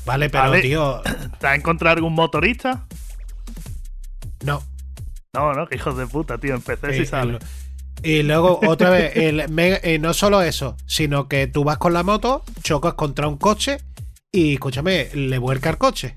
[0.04, 0.60] Vale, pero, Vale.
[0.62, 1.00] tío,
[1.38, 2.84] ¿Te has encontrado algún motorista?
[4.44, 4.62] no.
[5.34, 6.54] No, no, que hijos de puta, tío.
[6.54, 7.38] Empecé Eh, si sale.
[8.02, 11.92] Y luego, otra vez, el me- eh, no solo eso, sino que tú vas con
[11.92, 13.78] la moto, chocas contra un coche
[14.32, 16.16] y, escúchame, le vuelca el coche.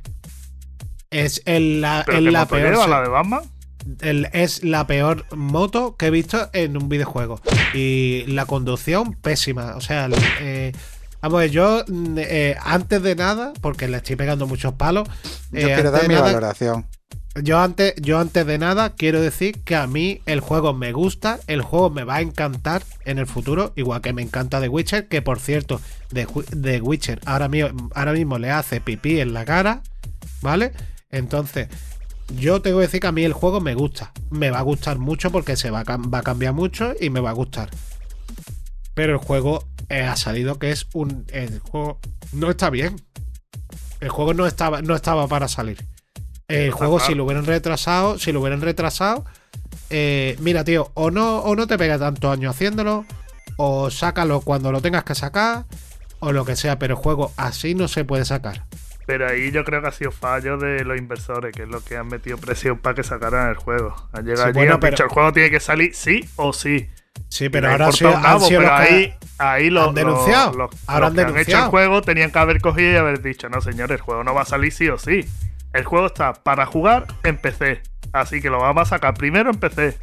[1.10, 2.70] Es el- la, ¿Pero es qué la moto peor.
[2.72, 3.42] lleva, la de Batman?
[4.02, 7.42] el- es la peor moto que he visto en un videojuego.
[7.74, 9.76] Y la conducción, pésima.
[9.76, 10.72] O sea, el- eh,
[11.24, 15.08] Vamos, a ver, yo mm, eh, antes de nada, porque le estoy pegando muchos palos.
[15.52, 16.88] Yo eh, quiero dar mi nada- valoración.
[17.42, 21.40] Yo antes, yo antes de nada quiero decir que a mí el juego me gusta,
[21.48, 25.08] el juego me va a encantar en el futuro, igual que me encanta The Witcher,
[25.08, 25.80] que por cierto,
[26.12, 27.62] The, Wi- The Witcher ahora, mi-
[27.96, 29.82] ahora mismo le hace pipí en la cara,
[30.42, 30.74] ¿vale?
[31.10, 31.70] Entonces,
[32.38, 35.00] yo tengo que decir que a mí el juego me gusta, me va a gustar
[35.00, 37.70] mucho porque se va a, cam- va a cambiar mucho y me va a gustar.
[38.94, 41.26] Pero el juego eh, ha salido que es un...
[41.32, 41.98] El juego
[42.34, 42.98] no está bien.
[44.02, 45.78] El juego no estaba, no estaba para salir.
[46.54, 49.26] El juego, si lo hubieran retrasado, si lo hubieran retrasado,
[49.90, 53.06] eh, mira, tío, o no, o no te pega tantos años haciéndolo,
[53.58, 55.66] o sácalo cuando lo tengas que sacar,
[56.20, 58.66] o lo que sea, pero el juego así no se puede sacar.
[59.08, 61.98] Pero ahí yo creo que ha sido fallo de los inversores, que es lo que
[61.98, 63.96] han metido presión para que sacaran el juego.
[64.14, 66.54] Han llegado Sí, allí bueno, han pero- dicho, el juego tiene que salir sí o
[66.54, 66.88] sí.
[67.28, 69.88] Sí, pero ahora han sido, un han nabo, sido pero los que- ahí, ahí los,
[69.90, 70.48] han denunciado.
[70.54, 71.64] los- los- Ahora han que han hecho denunciado.
[71.66, 74.44] el juego tenían que haber cogido y haber dicho, no señor, el juego no va
[74.44, 75.26] a salir sí o sí.
[75.74, 77.82] El juego está para jugar en PC.
[78.14, 79.98] Así que lo vamos a sacar primero en PC.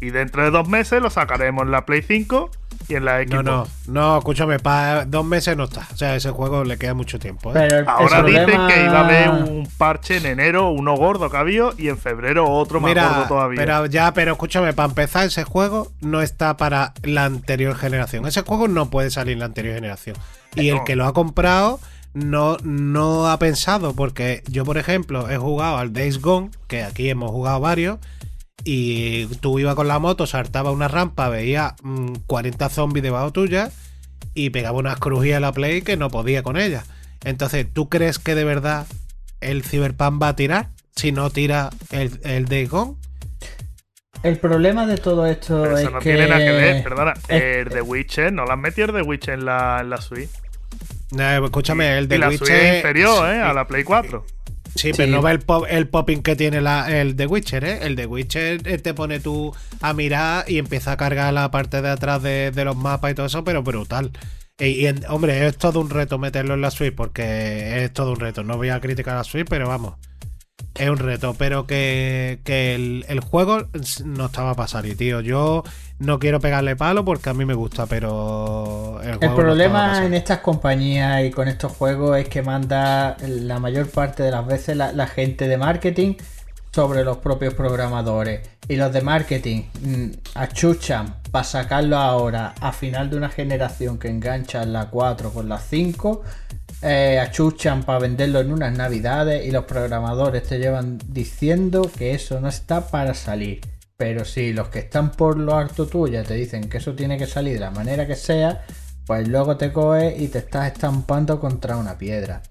[0.00, 2.50] Y dentro de dos meses lo sacaremos en la Play 5
[2.88, 3.32] y en la Xbox.
[3.32, 5.86] No, no, no, escúchame, para dos meses no está.
[5.92, 7.50] O sea, ese juego le queda mucho tiempo.
[7.50, 7.52] ¿eh?
[7.54, 10.94] Pero el- el Ahora dicen problema- que iba a haber un parche en enero, uno
[10.96, 13.56] gordo que había, y en febrero otro más gordo todavía.
[13.58, 18.26] pero ya, pero escúchame, para empezar, ese juego no está para la anterior generación.
[18.26, 20.16] Ese juego no puede salir en la anterior generación.
[20.56, 20.84] Y el No.
[20.84, 21.80] que lo ha comprado
[22.14, 27.10] no, no ha pensado, porque yo, por ejemplo, he jugado al Days Gone, que aquí
[27.10, 27.98] hemos jugado varios,
[28.64, 33.70] y tú ibas con la moto, saltaba una rampa, veía mm, 40 zombies debajo tuya
[34.32, 36.84] y pegaba unas crujías a la play que no podía con ella.
[37.24, 38.86] Entonces, ¿tú crees que de verdad
[39.40, 42.94] el Cyberpunk va a tirar si no tira el, el Days Gone?
[44.22, 46.10] El problema de todo esto Pero es eso no que.
[46.14, 47.12] tiene nada que ver, perdona.
[47.28, 50.00] es- el The Witcher, no lo han metido el The Witcher en la, en la
[50.00, 50.30] Switch.
[51.18, 52.46] Eh, escúchame, el y de la Witcher.
[52.46, 53.40] Switch es inferior, sí, ¿eh?
[53.40, 54.24] A la Play 4.
[54.74, 57.78] Sí, pero no ve el, pop- el popping que tiene la, el de Witcher, ¿eh?
[57.82, 61.80] El de Witcher eh, te pone tú a mirar y empieza a cargar la parte
[61.80, 64.10] de atrás de, de los mapas y todo eso, pero brutal.
[64.58, 68.12] Y, y en- hombre, es todo un reto meterlo en la Switch, porque es todo
[68.12, 68.42] un reto.
[68.42, 69.94] No voy a criticar a la Switch, pero vamos.
[70.74, 73.68] Es un reto, pero que, que el, el juego
[74.04, 75.20] no estaba para salir, tío.
[75.20, 75.62] Yo
[75.98, 79.00] no quiero pegarle palo porque a mí me gusta, pero.
[79.02, 83.88] El, juego problema en estas compañías y con estos juegos es que manda la mayor
[83.88, 86.14] parte de las veces la, la gente de marketing
[86.74, 88.40] sobre los propios programadores.
[88.66, 94.08] Y los de marketing mm, achuchan para sacarlo ahora a final de una generación que
[94.08, 96.22] engancha la 4 con la 5.
[96.84, 102.40] Eh, achuchan para venderlo en unas navidades y los programadores te llevan diciendo que eso
[102.40, 103.60] no está para salir.
[103.96, 107.26] Pero si los que están por lo harto tuya te dicen que eso tiene que
[107.26, 108.66] salir de la manera que sea,
[109.06, 112.42] pues luego te coges y te estás estampando contra una piedra.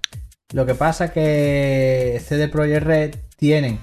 [0.52, 3.78] Lo que pasa que CD Projekt Red tienen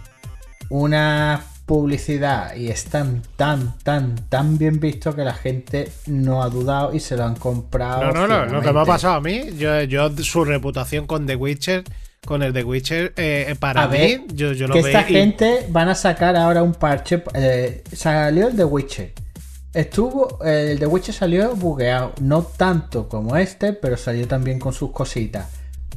[0.69, 1.43] una
[1.75, 6.99] publicidad y están tan, tan, tan bien vistos que la gente no ha dudado y
[6.99, 8.11] se lo han comprado.
[8.11, 8.45] No, no, no.
[8.55, 11.85] Lo que me ha pasado a mí, yo, yo su reputación con The Witcher,
[12.25, 14.97] con el The Witcher, eh, para A mí, ver, yo, yo lo que veo.
[14.99, 17.23] esta y- gente van a sacar ahora un parche.
[17.35, 19.13] eh, salió el The Witcher.
[19.73, 20.39] Estuvo.
[20.43, 22.11] eh, el The Witcher salió bugueado.
[22.19, 25.47] No tanto como este, pero salió también con sus cositas.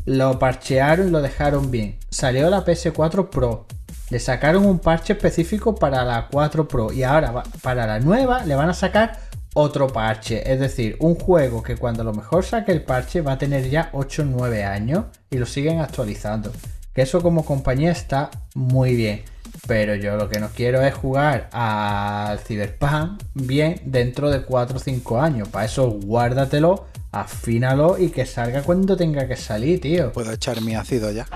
[0.04, 1.96] Lo parchearon y lo dejaron bien.
[2.10, 3.66] Salió la PS4 Pro.
[4.10, 6.92] Le sacaron un parche específico para la 4 Pro.
[6.92, 9.18] Y ahora para la nueva le van a sacar
[9.54, 10.52] otro parche.
[10.52, 13.70] Es decir, un juego que cuando a lo mejor saque el parche va a tener
[13.70, 15.06] ya 8 o 9 años.
[15.30, 16.52] Y lo siguen actualizando.
[16.92, 19.22] Que eso como compañía está muy bien.
[19.66, 24.80] Pero yo lo que no quiero es jugar al Cyberpunk bien dentro de 4 o
[24.80, 25.48] 5 años.
[25.48, 30.12] Para eso guárdatelo, afínalo y que salga cuando tenga que salir, tío.
[30.12, 31.26] Puedo echar mi ácido ya.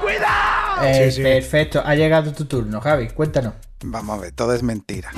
[0.83, 1.23] Eh, Sí, sí.
[1.23, 3.55] Perfecto, ha llegado tu turno, Javi, cuéntanos.
[3.85, 5.11] Vamos a ver, todo es mentira.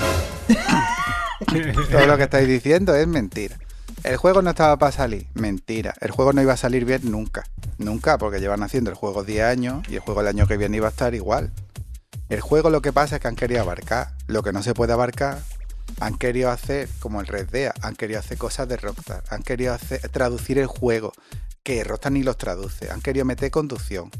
[1.90, 3.58] todo lo que estáis diciendo es mentira.
[4.02, 5.94] El juego no estaba para salir, mentira.
[6.00, 7.44] El juego no iba a salir bien nunca.
[7.78, 10.78] Nunca, porque llevan haciendo el juego 10 años y el juego el año que viene
[10.78, 11.50] iba a estar igual.
[12.28, 14.92] El juego lo que pasa es que han querido abarcar lo que no se puede
[14.92, 15.40] abarcar.
[15.98, 19.74] Han querido hacer como el Red Dead, han querido hacer cosas de Rockstar, han querido
[19.74, 21.12] hacer, traducir el juego,
[21.64, 24.10] que Rockstar ni los traduce, han querido meter conducción,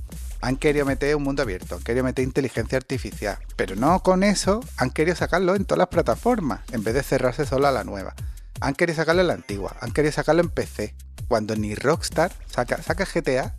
[0.40, 4.61] han querido meter un mundo abierto, han querido meter inteligencia artificial, pero no con eso,
[4.76, 8.14] han querido sacarlo en todas las plataformas, en vez de cerrarse solo a la nueva.
[8.61, 10.94] Han querido sacarlo en la antigua, han querido sacarlo en PC,
[11.29, 13.55] cuando ni Rockstar saca, saca GTA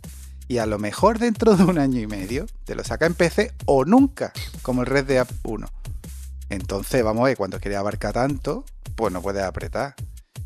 [0.48, 3.52] y a lo mejor dentro de un año y medio te lo saca en PC
[3.64, 5.66] o nunca, como el Red Dead 1.
[6.50, 9.94] Entonces, vamos a ver, cuando quiere abarcar tanto, pues no puedes apretar.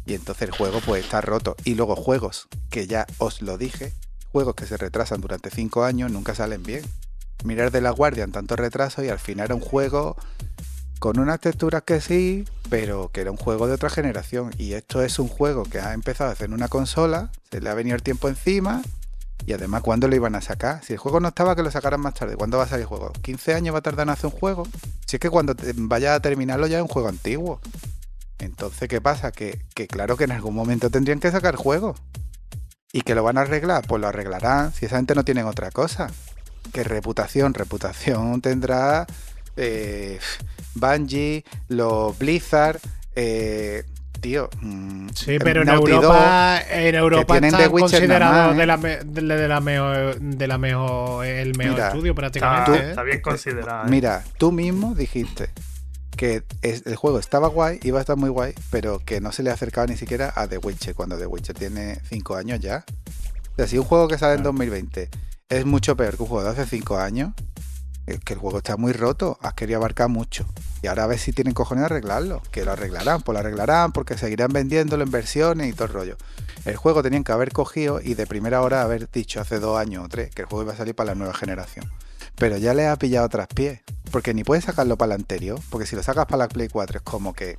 [0.05, 1.57] Y entonces el juego pues está roto.
[1.65, 3.93] Y luego juegos, que ya os lo dije,
[4.37, 6.85] juegos que se retrasan durante 5 años nunca salen bien.
[7.43, 10.15] Mirar de la guardia en tanto retraso y al final era un juego
[10.99, 14.51] con unas texturas que sí, pero que era un juego de otra generación.
[14.59, 17.75] Y esto es un juego que ha empezado a hacer una consola, se le ha
[17.75, 18.83] venido el tiempo encima.
[19.47, 20.85] Y además, ¿cuándo lo iban a sacar?
[20.85, 22.37] Si el juego no estaba, que lo sacaran más tarde.
[22.37, 23.15] ¿Cuándo va a salir el juego?
[23.15, 24.69] ¿15 años va a tardar en hacer un juego?
[25.07, 27.59] Si es que cuando vaya a terminarlo ya es un juego antiguo.
[28.39, 29.33] Entonces, ¿qué pasa?
[29.33, 31.95] Que, claro que en algún momento tendrían que sacar el juego.
[32.97, 33.85] ¿Y que lo van a arreglar?
[33.87, 34.73] Pues lo arreglarán.
[34.73, 36.07] Si esa gente no tienen otra cosa.
[36.73, 39.07] Que reputación, reputación tendrá
[39.55, 40.19] eh,
[40.75, 42.81] Bungie, los Blizzard,
[43.15, 43.85] eh,
[44.23, 44.49] tío.
[44.63, 45.69] mm, Sí, pero en.
[45.69, 48.67] Europa, en Europa están considerados de ¿eh?
[48.67, 52.79] la, de, de la mejor, de la mejor, el mejor Mira, estudio Está, prácticamente.
[52.79, 52.89] ¿eh?
[52.89, 53.87] está bien considerado.
[53.87, 53.91] ¿eh?
[53.91, 55.51] Mira, tú mismo dijiste
[56.17, 59.43] que es- el juego estaba guay, iba a estar muy guay, pero que no se
[59.43, 62.85] le acercaba ni siquiera a The Witcher, cuando The Witcher tiene 5 años ya.
[63.53, 65.09] O sea, si un juego que sale en 2020
[65.49, 67.33] es mucho peor que un juego de hace 5 años,
[68.07, 70.47] es que el juego está muy roto, has querido abarcar mucho.
[70.83, 72.41] Y ahora a ver si tienen cojones de arreglarlo.
[72.53, 76.17] Que lo arreglarán, pues lo arreglarán porque seguirán vendiéndolo en versiones y todo el rollo.
[76.65, 80.05] El juego tenían que haber cogido y de primera hora haber dicho hace dos años
[80.05, 81.91] o tres que el juego iba a salir para la nueva generación.
[82.37, 83.81] Pero ya le ha pillado tras pies.
[84.11, 85.61] Porque ni puedes sacarlo para la anterior.
[85.71, 87.59] Porque si lo sacas para la Play 4 es como que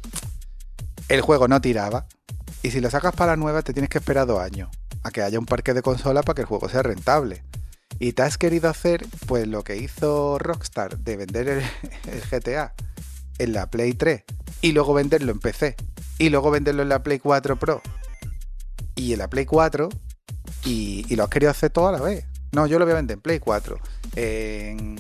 [1.10, 2.06] el juego no tiraba.
[2.64, 4.70] Y si lo sacas para la nueva te tienes que esperar dos años.
[5.04, 7.44] A que haya un parque de consola para que el juego sea rentable.
[8.00, 11.64] Y te has querido hacer pues lo que hizo Rockstar de vender el,
[12.32, 12.74] GTA
[13.40, 14.24] en la Play 3
[14.62, 15.76] y luego venderlo en PC
[16.20, 17.82] y luego venderlo en la Play 4 Pro
[18.96, 19.90] y en la Play 4
[20.66, 22.26] y, y lo has querido hacer todo a la vez.
[22.58, 23.78] No, yo lo voy a vender en Play 4,
[24.16, 24.96] en,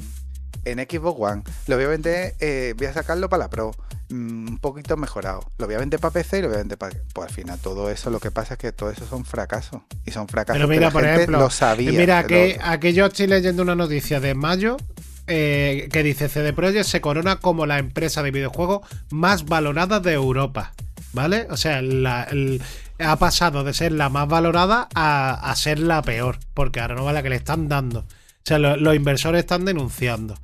[0.63, 3.72] en Xbox One, lo voy a vender, eh, voy a sacarlo para la Pro,
[4.10, 6.78] mm, un poquito mejorado, lo voy a vender para PC y lo voy a vender
[6.78, 6.96] para...
[7.15, 10.12] Pues al final todo eso, lo que pasa es que todo eso son fracasos y
[10.12, 11.91] son fracasos Pero que mira, la por gente ejemplo, lo sabía.
[12.00, 14.78] Mira, que que aquí yo estoy leyendo una noticia de mayo
[15.26, 20.13] eh, que dice CD Projekt se corona como la empresa de videojuegos más valorada de
[20.13, 20.74] Europa.
[21.13, 21.48] ¿Vale?
[21.50, 22.62] O sea, la- el-
[22.99, 27.03] ha pasado de ser la más valorada a, a ser la peor, porque ahora no
[27.05, 27.99] va la que le están dando.
[27.99, 28.05] O
[28.43, 30.36] sea, lo- los inversores están denunciando.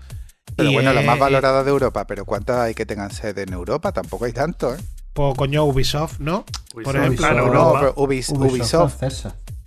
[0.55, 3.53] Pero Y, bueno, la más valorada de Europa, pero ¿cuántas hay que tengan sede en
[3.53, 3.91] Europa?
[3.91, 4.77] Tampoco hay tanto, ¿eh?
[5.13, 6.43] Pues coño, Ubisoft, ¿no?
[6.73, 7.53] Ubisoft, Por ejemplo, Ubisoft.
[7.53, 9.03] No, pero Ubis- Ubisoft,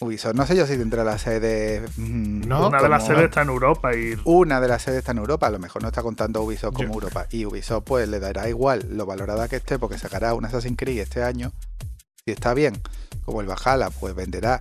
[0.00, 1.82] Ubisoft, no sé yo si tendrá la sede.
[1.96, 5.12] mm, No, Una de las sedes está en Europa y Una de las sedes está
[5.12, 7.26] en Europa, a lo mejor no está contando Ubisoft como Yo- Europa.
[7.30, 10.98] Y Ubisoft, pues le dará igual lo valorada que esté, porque sacará un Assassin's Creed
[11.00, 11.52] este año.
[12.26, 12.82] Si está bien,
[13.24, 14.60] como el Bajala, pues venderá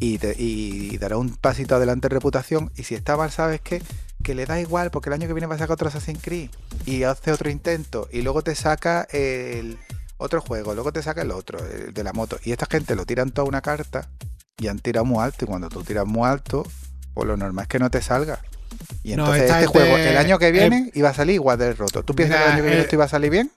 [0.00, 2.72] y, te- y dará un pasito adelante en reputación.
[2.76, 3.82] Y si está mal, ¿sabes qué?
[4.22, 6.48] Que le da igual, porque el año que viene va a sacar otro Assassin's Creed
[6.86, 8.08] y hace otro intento.
[8.10, 9.76] Y luego te saca el
[10.16, 12.38] otro juego, luego te saca el otro, el de la moto.
[12.42, 14.08] Y esta gente lo tiran toda una carta
[14.56, 15.44] y han tirado muy alto.
[15.44, 16.66] Y cuando tú tiras muy alto,
[17.12, 18.40] pues lo normal es que no te salga.
[19.02, 21.74] Y No, entonces esta este juego, el año que viene, iba a salir igual de
[21.74, 22.02] roto.
[22.02, 23.50] ¿Tú piensas mira, que el año que viene eh, esto iba a salir bien?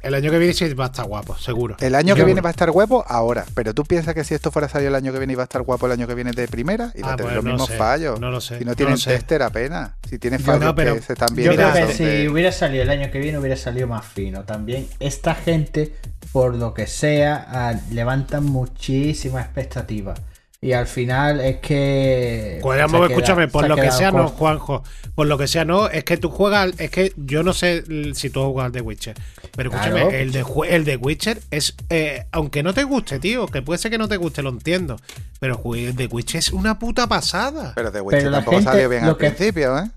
[0.00, 1.76] El año que viene sí va a estar guapo, seguro.
[1.80, 2.26] El año que Seguro.
[2.26, 3.44] viene va a estar guapo ahora.
[3.54, 5.44] Pero tú piensas que si esto fuera a salir el año que viene iba a
[5.44, 7.50] estar guapo el año que viene de primera, iba Ah, a tener pues los no
[7.52, 8.20] mismos sé, fallos.
[8.20, 9.90] no lo sé, Si no no tienen tester apenas.
[10.08, 11.56] Si tienen Yo fallos no, pero que se están Yo viendo.
[11.72, 14.44] creo que si de- hubiera salido el año que viene hubiera salido más fino.
[14.44, 15.94] También esta gente,
[16.32, 20.20] por lo que sea, ah, levantan muchísimas expectativas.
[20.60, 22.60] Y al final es que...
[22.64, 24.26] Ha escúchame, por lo que sea, no.
[24.28, 24.82] Juanjo.
[25.14, 28.28] Por lo que sea, no, es que tú juegas, es que yo no sé si
[28.30, 29.14] tú jugado al The Witcher,
[29.56, 30.10] pero escúchame, Claro.
[30.10, 33.92] el, de, el de Witcher es, eh, aunque no te guste, tío, que puede ser
[33.92, 34.96] que no te guste, lo entiendo,
[35.38, 37.72] pero el de Witcher es una puta pasada.
[37.76, 39.90] Pero The Witcher Pero tampoco gente- salió bien al que- principio, ¿eh?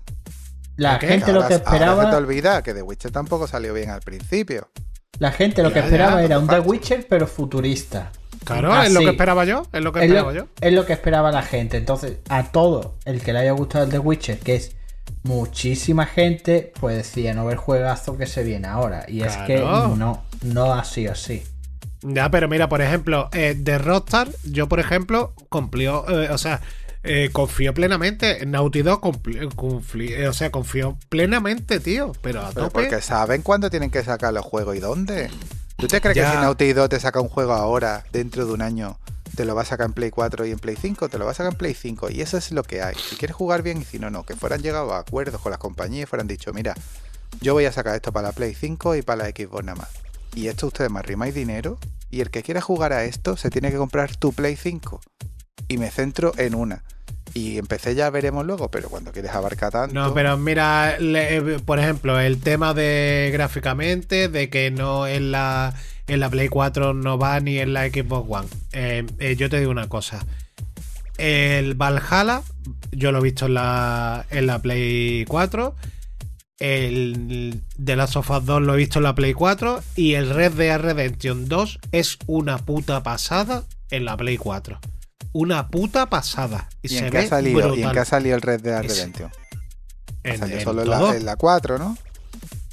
[0.76, 1.08] La ¿Qué?
[1.08, 2.16] gente lo Ahora- que Ahora se te esperaba...
[2.16, 4.68] olvida que The Witcher tampoco salió bien al principio.
[5.18, 6.60] La gente lo Ya, que ya, esperaba no era un The.
[6.60, 8.10] Witcher, pero futurista.
[8.44, 10.46] Claro, es lo que esperaba yo, es lo que Es esperaba lo, yo.
[10.60, 11.76] es lo que esperaba la gente.
[11.76, 14.72] Entonces, a todo el que le haya gustado el The Witcher, que es
[15.22, 19.04] muchísima gente, pues decía, no ver juegazo que se viene ahora.
[19.08, 21.42] Y es que no, no ha sido así.
[22.02, 26.60] Ya, pero mira, por ejemplo, eh, de Rockstar, yo, por ejemplo, cumplió, eh, o sea,
[27.04, 28.42] eh, confío plenamente.
[28.42, 29.00] En Naughty Dog,
[29.94, 32.82] eh, o sea, confío plenamente, tío, pero a Pero tope.
[32.82, 35.30] porque saben cuándo tienen que sacar los juegos y dónde.
[35.82, 36.30] ¿Tú te crees Ya.
[36.30, 39.00] que si Naughty Dog te saca un juego ahora, dentro de un año,
[39.34, 41.08] te lo va a sacar en Play 4 y en Play 5?
[41.08, 42.94] Te lo va a sacar en Play 5 y eso es lo que hay.
[42.94, 44.22] Si quieres jugar bien y si no, no.
[44.22, 46.74] Que fueran llegado a acuerdos con las compañías y fueran dicho, mira,
[47.40, 49.88] yo voy a sacar esto para la Play 5 y para la Xbox nada más.
[50.36, 51.78] Y esto ustedes me arrimáis dinero
[52.12, 55.00] y el que quiera jugar a esto se tiene que comprar tu Play 5.
[55.66, 56.84] Y me centro en una.
[57.34, 59.94] Y empecé ya veremos luego, pero cuando quieres abarcar tanto.
[59.94, 65.74] No, pero mira, eh, por ejemplo, el tema de gráficamente, de que no en la,
[66.06, 68.48] en la Play 4 no va ni en la Xbox One.
[68.72, 70.26] Eh, eh, yo te digo una cosa.
[71.16, 72.42] El Valhalla,
[72.90, 75.74] yo lo he visto en la, en la Play 4.
[76.58, 79.82] El de Last of Us 2 lo he visto en la Play 4.
[79.96, 84.78] Y el Red Dead Redemption 2 es una puta pasada en la Play 4.
[85.32, 86.68] Una puta pasada.
[86.82, 88.82] Y, ¿Y se en, qué ha salido, ¿Y en qué ha salido el Red Dead
[88.82, 89.30] Redemption?
[90.24, 91.96] En- Salió en solo en la, en la 4, ¿no?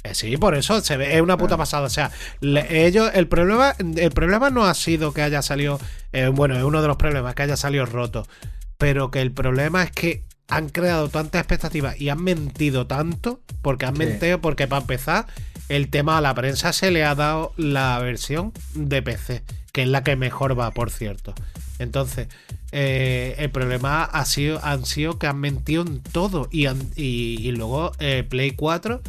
[0.04, 1.58] Eh, Sí, por eso se ve, es una puta Ah.
[1.58, 1.86] pasada.
[1.86, 5.80] O sea, le- ellos, el problema, el problema no ha sido que haya salido,
[6.12, 8.26] eh, bueno, es uno de los problemas que haya salido roto,
[8.78, 13.86] pero que el problema es que han creado tantas expectativas y han mentido tanto, porque
[13.86, 14.00] han Sí.
[14.04, 15.26] mentido, porque para empezar,
[15.68, 19.42] el tema a la prensa se le ha dado la versión de PC,
[19.72, 21.34] que es la que mejor va, por cierto.
[21.80, 22.28] Entonces,
[22.72, 27.38] eh, el problema ha sido, han sido que han mentido en todo y, han- y,
[27.40, 29.00] y luego eh, Play 4.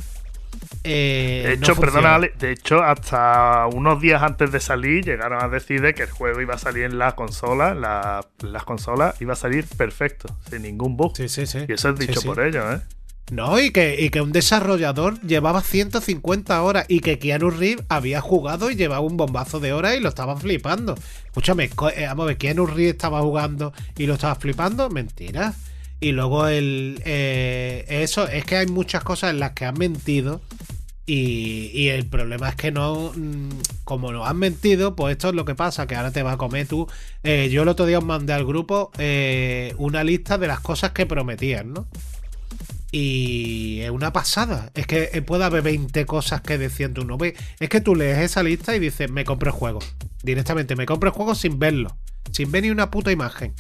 [0.84, 1.92] eh, De no hecho, funciona.
[1.92, 6.04] perdona, Ale, de hecho, hasta unos días antes de salir, llegaron a decir de que
[6.04, 10.36] el juego iba a salir en la consola, la- las consolas, iba a salir perfecto,
[10.50, 11.16] sin ningún bug.
[11.16, 11.60] Sí, sí, sí.
[11.68, 12.82] Y eso es dicho por ellos, ¿eh?
[13.30, 18.20] No, y que, y que un desarrollador llevaba 150 horas y que Keanu Reeves había
[18.20, 20.96] jugado y llevaba un bombazo de horas y lo estaban flipando.
[21.26, 21.66] Escúchame,
[21.96, 25.54] eh, vamos a ver, Keanu Reeves estaba jugando y lo estaba flipando, mentira.
[26.02, 30.42] Y luego el eh, eso, es que hay muchas cosas en las que han mentido
[31.06, 33.50] y, el problema es que no, mm,
[33.84, 36.38] como no han mentido, pues esto es lo que pasa, que ahora te va a
[36.38, 36.88] comer tú.
[37.24, 40.92] Eh, yo el otro día os mandé al grupo eh, una lista de las cosas
[40.92, 41.88] que prometían, ¿no?
[42.92, 44.70] Y es una pasada.
[44.76, 47.34] Es que eh, puede haber 20 cosas que decían tú no ves.
[47.60, 49.80] Es que tú lees esa lista y dices, me compro el juego.
[50.24, 51.96] Directamente, me compro el juego sin verlo.
[52.32, 53.54] Sin ver ni una puta imagen.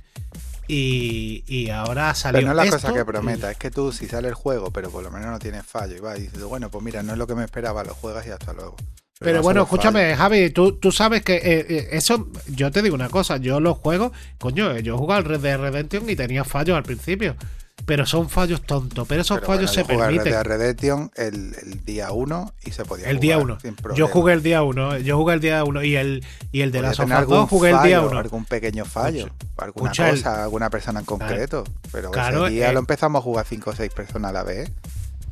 [0.67, 2.41] Y, y ahora ha salido.
[2.41, 4.33] Pero no es la esto cosa que y- prometa, es que tú si sale el
[4.35, 7.03] juego, pero por lo menos no tienes fallo, y vas y dices, bueno, pues mira,
[7.03, 8.75] no es lo que me esperaba, lo juegas y hasta luego.
[9.19, 10.17] Pero no bueno, escúchame, fallo.
[10.17, 13.77] Javi, tú, tú sabes que eh, eh, eso, yo te digo una cosa, yo los
[13.79, 17.35] juegos, coño, yo jugaba al Red Dead Redemption y tenía fallos al principio,
[17.85, 20.31] pero son fallos tontos, pero esos Pero fallos bueno, se Red permiten.
[20.31, 23.59] Dead Redemption el, el día 1 y se podía El día jugar 1.
[23.59, 26.71] sin Yo jugué el día 1, yo jugué el día 1 y el, y el
[26.71, 28.19] de las sofás 2 jugué el día fallo, 1.
[28.19, 31.63] Algún pequeño fallo, alguna escucha, el- cosa, alguna persona en concreto.
[31.91, 34.43] Pero Claro, ese día eh, lo empezamos a jugar 5 o 6 personas a la
[34.43, 34.71] vez.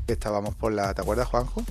[0.07, 0.93] Estábamos por la.
[0.95, 1.63] ¿Te acuerdas, Juanjo?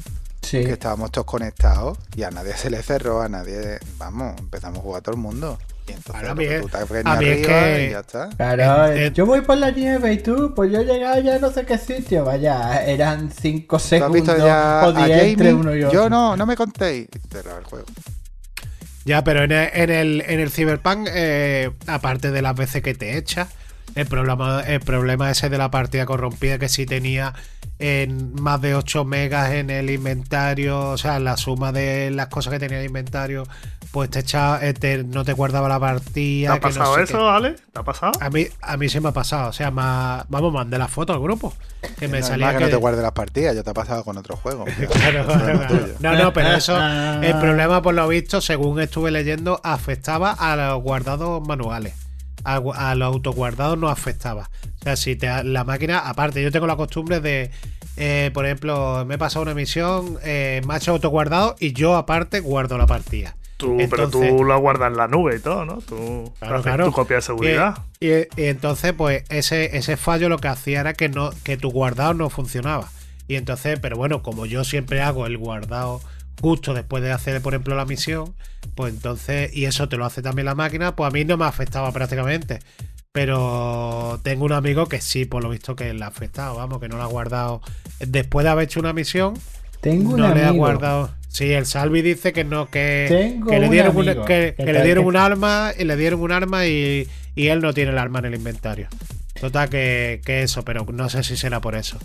[0.48, 0.64] Sí.
[0.64, 3.78] Que estábamos todos conectados y a nadie se le cerró, a nadie.
[3.98, 5.58] Vamos, empezamos a jugar todo el mundo.
[5.86, 8.00] Y entonces Claro, a mí es- tú te venías a mí es que- y ya
[8.00, 8.28] está.
[8.36, 11.50] Claro, Eh, yo voy por la nieve y tú, pues yo llegaba ya a no
[11.50, 12.24] sé qué sitio.
[12.24, 15.92] Vaya, eran 5 ¿Tú has segundos visto ya o a 10 entre uno y otro.
[15.98, 17.08] Yo no, no me contéis.
[17.30, 17.86] Cerraba el juego.
[19.04, 22.94] Ya, pero en el, en el, en el Cyberpunk, eh, aparte de las veces que
[22.94, 23.48] te echas,
[23.94, 27.34] el problema, el problema ese de la partida corrompida, que si tenía
[27.80, 32.52] en más de 8 megas en el inventario, o sea, la suma de las cosas
[32.52, 33.44] que tenía en el inventario,
[33.92, 36.52] pues te echaba, eh, te- no te guardaba la ¿Te partida.
[36.54, 37.54] ha que no pasado sé eso, Ale?
[37.72, 38.12] ¿Te ha pasado?
[38.18, 38.24] qué.
[38.24, 41.12] A mí, a mí sí me ha pasado, o sea, más, vamos, mandé la foto
[41.12, 41.54] al grupo.
[41.98, 43.74] Que me No, salía más que que, no te guardes las partidas, ya te ha
[43.74, 44.64] pasado con otro juego.
[44.92, 45.24] Claro.
[46.00, 46.76] No, no, pero eso,
[47.22, 51.94] el problema, por lo visto, según estuve leyendo, afectaba a los guardados manuales.
[52.56, 54.50] A, a los autoguardados no afectaba.
[54.80, 57.50] O sea, si te, la máquina, aparte, yo tengo la costumbre de,
[57.96, 61.96] eh, por ejemplo, me he pasado una misión, eh, me ha hecho autoguardado y yo,
[61.96, 63.36] aparte, guardo la partida.
[63.56, 65.78] Tú, pero tú lo guardas en la nube y todo, ¿no?
[65.78, 66.84] Tú Claro, haces claro.
[66.86, 67.78] tu copia de seguridad.
[67.98, 71.56] Y, y- y entonces, pues, ese, ese fallo lo que hacía era que no, que
[71.56, 72.88] tu guardado no funcionaba.
[73.26, 76.00] Y entonces, pero bueno, como yo siempre hago el guardado
[76.40, 78.34] justo después de hacer, por ejemplo, la misión,
[78.74, 81.44] pues entonces, y eso te lo hace también la máquina, pues a mí no me
[81.46, 82.60] afectaba prácticamente.
[83.12, 86.88] Pero tengo un amigo que sí, por lo visto, que le ha afectado, vamos, que
[86.88, 87.62] no lo ha guardado.
[88.00, 89.34] Después de haber hecho una misión,
[89.80, 90.64] Tengo un no le ha amigo.
[90.64, 91.10] guardado.
[91.28, 93.06] Sí, el Salvi dice que no, que,
[93.60, 96.66] le un dieron, un- que, que le dieron un arma y le dieron un arma
[96.66, 98.88] y, y él no tiene el arma en el inventario.
[99.40, 101.98] Total que, que eso, pero no sé si será por eso.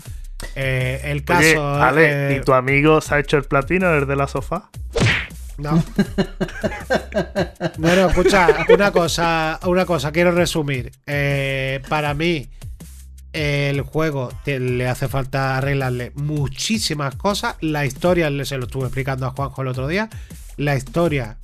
[0.56, 1.42] Eh, el caso.
[1.42, 4.70] Oye, Ale, eh, ¿y tu amigo se ha hecho el platino desde la sofá?
[5.58, 5.84] no.
[7.78, 10.92] bueno, escucha, una cosa, una cosa, quiero resumir.
[11.06, 12.50] Eh, para mí,
[13.34, 17.56] el juego te- le hace falta arreglarle muchísimas cosas.
[17.62, 20.10] La historia, le- se lo estuve explicando a Juanjo el otro día.
[20.58, 21.38] La historia,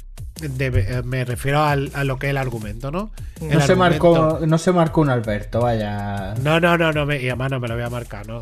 [1.03, 3.11] me refiero al- a lo que es el argumento, ¿no?
[3.41, 3.77] El No se, argumento-
[4.13, 6.35] marcó, no se marcó un Alberto, vaya.
[6.43, 8.41] No, no, no, no me, y además no me lo voy a marcar, ¿no?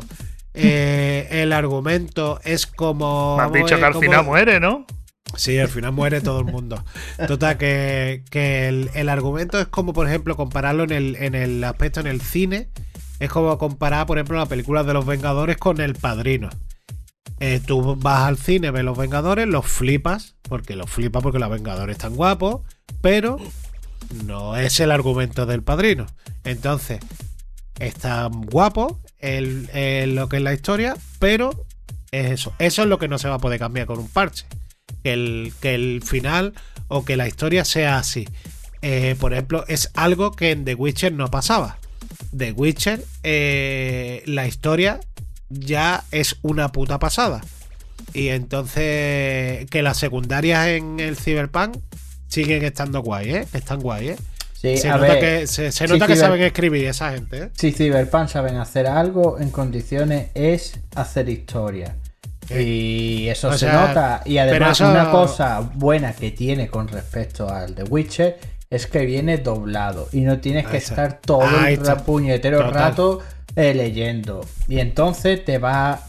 [0.60, 3.36] Eh, el argumento es como.
[3.36, 4.86] Me has dicho que al como- final muere, ¿no?
[5.36, 6.82] Sí, al final muere todo el mundo.
[7.26, 11.62] Total, que, que el, el argumento es como, por ejemplo, compararlo en el, en el
[11.64, 12.70] aspecto en el cine,
[13.20, 16.48] Es como comparar, por ejemplo, las películas de los Vengadores con El Padrino.
[17.40, 21.50] Eh, tú vas al cine, ves los Vengadores, los flipas, porque los flipas porque los
[21.50, 22.62] Vengadores están guapos,
[23.02, 23.36] pero
[24.24, 26.06] no es el argumento del Padrino.
[26.44, 27.00] Entonces,
[27.78, 31.64] está guapo el, el- lo que es la historia, pero
[32.10, 32.52] es eso.
[32.58, 34.46] Eso es lo que no se va a poder cambiar con un parche.
[35.02, 36.54] Que el, que el final
[36.88, 38.26] o que la historia sea así.
[38.82, 41.78] Eh, por ejemplo, es algo que en The Witcher no pasaba.
[42.36, 45.00] The Witcher, eh, la historia
[45.50, 47.42] ya es una puta pasada.
[48.14, 51.76] Y entonces, que las secundarias en el Cyberpunk
[52.28, 53.48] siguen estando guay, ¿eh?
[53.52, 54.16] Están guay, ¿eh?
[54.60, 57.50] Sí, se nota ver, que, se, nota que saben escribir esa gente, ¿eh?
[57.56, 61.94] si Cyberpunk saben hacer algo en condiciones es hacer historia.
[62.50, 64.22] Y eso O se sea, nota.
[64.24, 68.38] Y además eso- una cosa buena que tiene con respecto al The Witcher
[68.70, 71.04] es que viene doblado y no tienes que está.
[71.04, 71.98] estar todo Ahí el está.
[71.98, 72.74] puñetero Total.
[72.74, 73.20] rato
[73.54, 74.44] eh, leyendo.
[74.66, 76.00] Y entonces te va...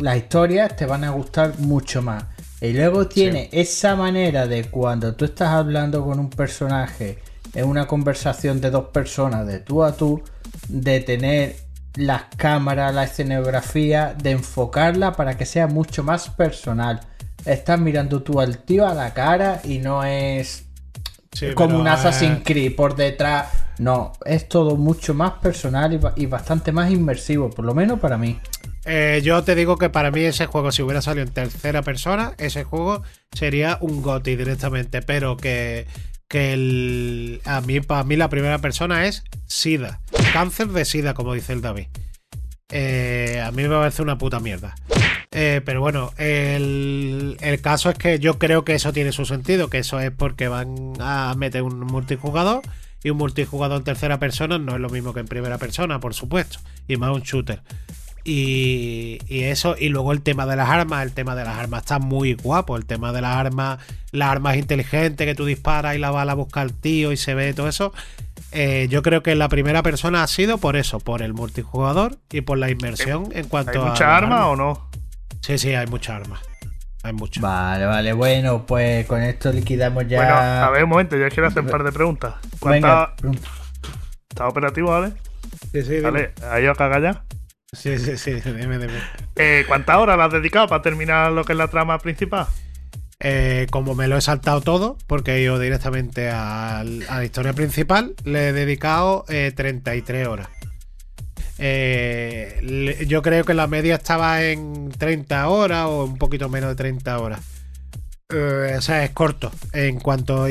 [0.00, 2.24] Las historias te van a gustar mucho más.
[2.60, 7.18] Y luego tiene esa manera de cuando tú estás hablando con un personaje
[7.54, 10.22] en una conversación de dos personas, de tú a tú,
[10.68, 11.56] de tener
[11.94, 17.00] las cámaras, la escenografía, de enfocarla para que sea mucho más personal.
[17.44, 20.64] Estás mirando tú al tío a la cara y no es
[21.34, 23.48] Sí, como un Assassin's Creed por detrás.
[23.78, 28.38] No, es todo mucho más personal y bastante más inmersivo, por lo menos para mí.
[28.84, 32.34] Eh, yo te digo que para mí ese juego, si hubiera salido en tercera persona,
[32.38, 33.02] ese juego
[33.32, 35.02] sería un GOTI directamente.
[35.02, 35.86] Pero que,
[36.28, 40.00] que el, a mí, para mí la primera persona es SIDA.
[40.32, 41.86] Cáncer de SIDA, como dice el David.
[42.70, 44.74] Eh, a mí me parece una puta mierda.
[45.30, 49.68] Eh, pero bueno, el, el caso es que yo creo que eso tiene su sentido,
[49.68, 52.62] que eso es porque van a meter un multijugador
[53.02, 56.14] y un multijugador en tercera persona no es lo mismo que en primera persona, por
[56.14, 56.58] supuesto,
[56.88, 57.62] y más un shooter.
[58.26, 61.82] Y, y eso, y luego el tema de las armas, el tema de las armas
[61.82, 63.78] está muy guapo, el tema de las armas,
[64.12, 67.52] las armas inteligentes que tú disparas y la bala busca al tío y se ve
[67.52, 67.92] todo eso.
[68.52, 72.40] Eh, yo creo que la primera persona ha sido por eso, por el multijugador y
[72.40, 73.88] por la inmersión en ¿Hay cuanto a.
[73.90, 74.88] mucha arma o no?
[75.42, 76.40] Sí, sí, hay muchas armas.
[77.02, 77.42] Hay muchas.
[77.42, 80.16] Vale, vale, bueno, pues con esto liquidamos ya.
[80.18, 82.36] Bueno, a ver, un momento, yo quiero hacer un par de preguntas.
[82.58, 83.48] ¿Cuánta Venga, pregunta.
[84.30, 85.12] está operativo, vale?
[85.72, 86.00] Sí, sí.
[86.00, 87.22] Vale, ¿ha ido a cagar ya?
[87.74, 88.92] Sí, sí, sí, dime, dime.
[89.36, 92.46] Eh, ¿Cuántas horas has dedicado para terminar lo que es la trama principal?
[93.20, 98.14] Eh, como me lo he saltado todo, porque he ido directamente a la historia principal,
[98.24, 100.48] le he dedicado eh, 33 horas.
[101.58, 106.70] Eh, le- yo creo que la media estaba en 30 horas o un poquito menos
[106.70, 107.40] de 30 horas.
[108.30, 109.52] Eh, o sea, es corto.
[109.72, 110.46] En cuanto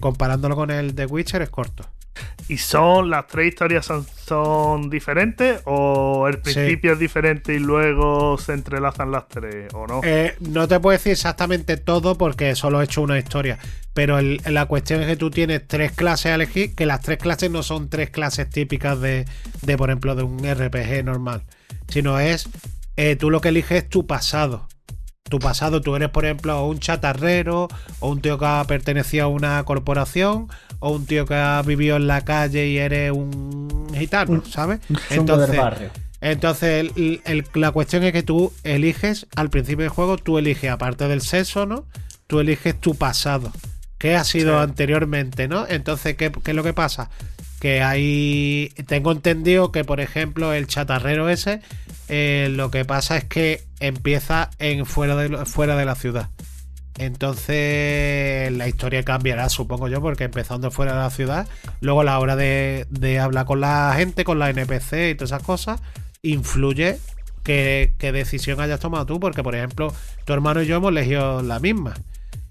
[0.00, 1.86] comparándolo con el de Witcher, es corto.
[2.48, 5.60] ¿Y son las tres historias son, son diferentes?
[5.64, 6.40] ¿O el Sí.
[6.42, 9.72] principio es diferente y luego se entrelazan las tres?
[9.74, 10.00] ¿O no?
[10.04, 13.58] Eh, no te puedo decir exactamente todo porque solo he hecho una historia.
[13.94, 17.18] Pero el- la cuestión es que tú tienes tres clases a elegir, que las tres
[17.18, 19.24] clases no son tres clases típicas de,
[19.62, 21.42] de, por ejemplo, de un RPG normal.
[21.88, 22.48] Sino es,
[22.96, 24.68] eh, tú lo que eliges es tu pasado.
[25.28, 27.68] Tu pasado, tú eres, por ejemplo, un chatarrero,
[28.00, 30.48] o un tío que ha pertenecido a una corporación,
[30.78, 34.80] o un tío que ha vivido en la calle y eres un gitano, ¿sabes?
[35.58, 35.90] Barrio.
[36.20, 40.70] Entonces, el- el- la cuestión es que tú eliges, al principio del juego, tú eliges,
[40.70, 41.84] aparte del sexo, ¿no?
[42.26, 43.52] Tú eliges tu pasado.
[43.98, 44.62] ¿Qué ha sido Sí.
[44.64, 45.66] anteriormente, no?
[45.68, 47.10] Entonces, ¿qué, qué es lo que pasa?
[47.60, 48.72] Que hay.
[48.86, 51.60] Tengo entendido que, por ejemplo, el chatarrero ese,
[52.08, 56.30] eh, lo que pasa es que empieza en fuera de, fuera de la ciudad.
[56.98, 61.46] Entonces la historia cambiará, supongo yo, porque empezando fuera de la ciudad,
[61.80, 65.42] luego la hora de, de hablar con la gente, con la NPC y todas esas
[65.42, 65.80] cosas,
[66.22, 66.98] influye
[67.42, 69.92] qué, qué decisión hayas tomado tú, porque por ejemplo,
[70.24, 71.94] tu hermano y yo hemos elegido la misma.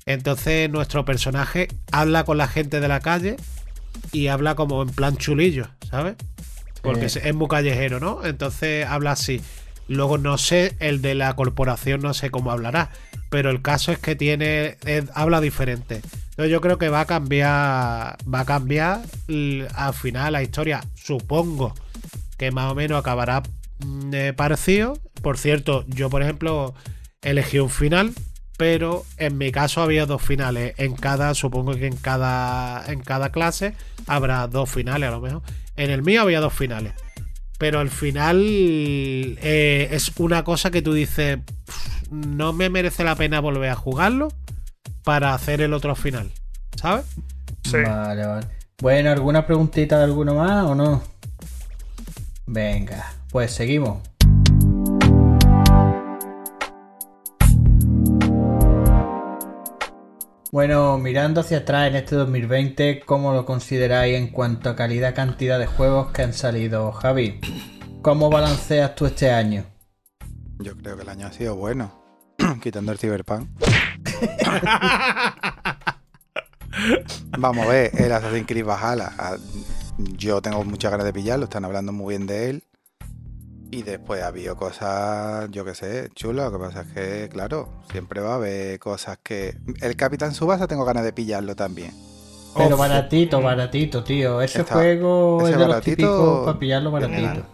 [0.06, 3.38] Entonces nuestro personaje habla con la gente de la calle
[4.12, 6.16] y habla como en plan chulillo, ¿sabes?
[6.86, 7.20] Porque Sí.
[7.24, 8.24] es muy callejero, ¿no?
[8.26, 9.42] Entonces habla así.
[9.88, 12.90] Luego no sé, el de la corporación no sé cómo hablará,
[13.30, 16.02] pero el caso es que tiene eh, habla diferente.
[16.32, 19.02] Entonces yo creo que va a cambiar, va a cambiar
[19.76, 21.74] al final la historia, supongo
[22.38, 23.44] que más o menos acabará
[23.86, 24.98] mm, eh, parecido.
[25.22, 26.74] Por cierto, yo por ejemplo
[27.22, 28.12] elegí un final,
[28.58, 30.74] pero en mi caso había dos finales.
[30.78, 33.74] En cada, supongo que en cada, en cada clase
[34.08, 35.42] habrá dos finales a lo mejor.
[35.78, 36.94] En el mío había dos finales.
[37.58, 38.38] Pero al final
[39.42, 43.76] eh, es una cosa que tú dices, "Pff, no me merece la pena volver a
[43.76, 44.28] jugarlo
[45.04, 46.32] para hacer el otro final.
[46.76, 47.06] ¿Sabes?
[47.64, 47.78] Sí.
[47.78, 48.48] Vale, vale.
[48.82, 51.02] Bueno, ¿alguna preguntita de alguno más o no?
[52.46, 54.00] Venga, pues seguimos.
[60.56, 65.68] Bueno, mirando hacia atrás en este 2020, ¿cómo lo consideráis en cuanto a calidad-cantidad de
[65.68, 66.94] juegos que han salido?
[66.94, 67.42] Javi,
[68.02, 69.66] ¿cómo balanceas tú este año?
[70.60, 71.92] Yo creo que el año ha sido bueno.
[72.64, 73.50] Quitando el Cyberpunk.
[77.38, 79.12] Vamos a ver, el Assassin's Creed Valhalla.
[79.18, 79.36] ah,
[79.98, 82.64] Yo tengo muchas ganas de pillarlo, están hablando muy bien de él.
[83.76, 86.50] Y después ha habido cosas, yo qué sé, chulas.
[86.50, 89.58] Lo que pasa es que, claro, siempre va a haber cosas que.
[89.82, 91.92] El Capitán Subasa tengo ganas de pillarlo también.
[92.56, 94.42] Pero baratito, baratito, tío.
[94.42, 97.46] Ese Está- juego ese es de los baratito, típicos para pillarlo baratito.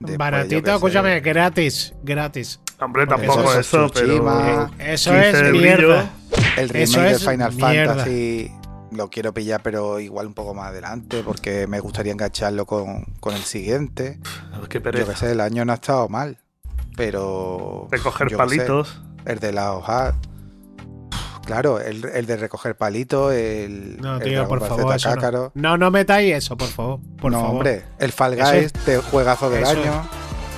[0.00, 2.60] Después, Baratito, escúchame, gratis, gratis.
[2.80, 4.06] Hombre, tampoco eso eso, es pero.
[4.08, 4.70] Tsushima.
[4.80, 6.10] Eso 15 es mierda.
[6.58, 7.94] El remake Eso es Final mierda.
[7.94, 8.50] Fantasy
[8.90, 13.34] lo quiero pillar, pero igual un poco más adelante, porque me gustaría engancharlo con, con
[13.34, 14.18] el siguiente.
[14.68, 15.12] Qué Yo pereza.
[15.12, 16.38] que sé, el año no ha estado mal,
[16.96, 17.88] pero.
[17.90, 19.00] Recoger sé, palitos.
[19.24, 20.14] el de la hoja.
[21.44, 23.98] Claro, el, el de recoger palitos, el.
[24.00, 25.52] No, el tío, Dragon por favor, no.
[25.54, 26.98] No, no metáis eso, por favor.
[27.20, 27.54] Por no, favor.
[27.56, 30.08] hombre, el Fall Guys, es- de juegazo del eso año.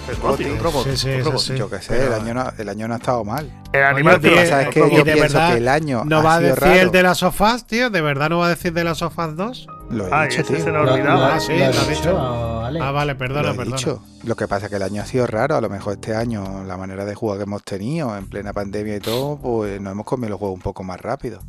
[0.09, 1.57] El Sí, sí, sí.
[1.57, 3.51] Yo sé, el año, no, el año no ha estado mal.
[3.73, 5.05] El animal Oye, Lo que tío, pasa es que yo.
[5.05, 6.91] ¿De pienso verdad que el año ¿No ha va a decir el raro.
[6.91, 7.91] de las sofás, tío?
[7.91, 9.67] ¿De verdad no va a decir de las sofás 2?
[9.91, 10.61] Lo he dicho, tío.
[10.63, 11.35] se Lo, olvidaba.
[11.35, 12.19] Ah, sí, lo lo has dicho.
[12.19, 13.77] Ah, vale, perdona, Lo he perdona.
[13.77, 14.03] dicho.
[14.25, 15.57] Lo que pasa es que el año ha sido raro.
[15.57, 18.97] A lo mejor este año, la manera de jugar que hemos tenido en plena pandemia
[18.97, 21.41] y todo, pues nos hemos comido los juegos un poco más rápido.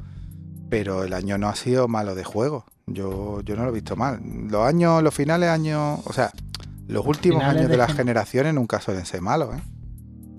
[0.70, 2.66] Pero el año no ha sido malo de juego.
[2.88, 4.20] Yo, yo no lo he visto mal.
[4.50, 6.32] Los años, los finales años, o sea,
[6.90, 9.62] los últimos Finales años de, de las gen- generaciones nunca suelen ser malos, ¿eh?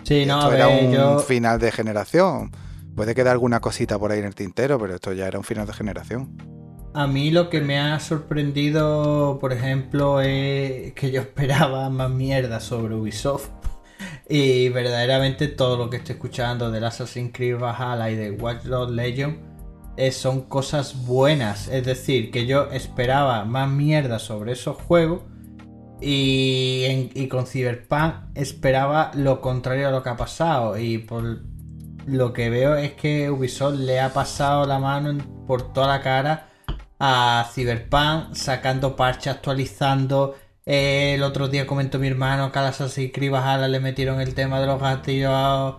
[0.05, 1.19] Sí, no, a esto era un yo.
[1.21, 2.51] final de generación.
[2.95, 5.67] Puede quedar alguna cosita por ahí en el tintero, pero esto ya era un final
[5.67, 6.37] de generación.
[6.93, 12.61] A mí lo que me ha sorprendido, por ejemplo, es que yo esperaba más mierda
[12.61, 13.49] sobre Ubisoft.
[14.29, 18.93] Y verdaderamente todo lo que estoy escuchando del Assassin's Creed Valhalla y de Watch Dogs
[18.93, 19.39] Legion
[19.97, 21.69] eh, son cosas buenas.
[21.69, 25.23] Es decir, que yo esperaba más mierda sobre esos juegos.
[26.01, 30.79] Y, en- y con Cyberpunk esperaba lo contrario a lo que ha pasado.
[30.79, 31.41] Y por
[32.07, 36.49] lo que veo es que Ubisoft le ha pasado la mano por toda la cara
[36.99, 40.37] a Cyberpunk, sacando parches, actualizando.
[40.67, 43.33] Eh, el otro día comentó mi hermano que a las Assassin's Creed
[43.69, 45.77] le metieron el tema de los gatillos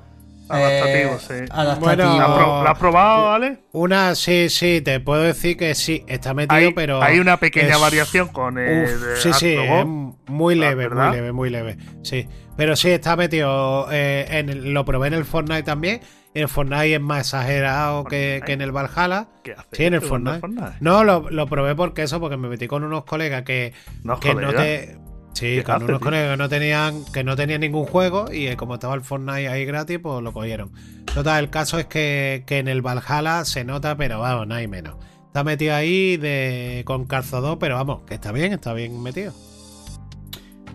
[0.54, 1.34] eh, Adaptativos, sí.
[1.52, 1.80] adaptativos.
[1.80, 3.58] Bueno, ¿La, has pro- la has probado, Ale?
[3.72, 7.02] Una, sí, sí, te puedo decir que sí, está metido, Hay, pero.
[7.02, 8.84] hay una pequeña es- variación con el.
[8.84, 9.86] Uf, de sí, sí, es
[10.28, 11.08] muy leve, ¿verdad?
[11.08, 11.78] muy leve, muy leve.
[12.04, 12.28] Sí,
[12.58, 13.88] pero sí está metido.
[13.92, 16.02] eh, en lo probé en el Fortnite también.
[16.34, 19.28] En el Fortnite es más exagerado que, que en el Valhalla.
[19.44, 19.68] ¿Qué hace?
[19.74, 20.78] Sí, en el jugando Fortnite.
[20.80, 23.74] No, lo, lo probé porque eso, porque me metí con unos colegas que,
[24.04, 24.98] No, que joder, no te.
[25.34, 28.58] Sí, ¿Qué con unos colegas que no tenían, que no tenían ningún juego y eh,
[28.58, 30.72] como estaba el Fortnite ahí gratis, pues lo cogieron.
[31.14, 34.68] Total, el caso es que, que en el Valhalla se nota, pero vamos, no hay
[34.68, 34.96] menos.
[35.28, 39.34] Está metido ahí de, con calzo 2, pero vamos, que está bien, está bien metido.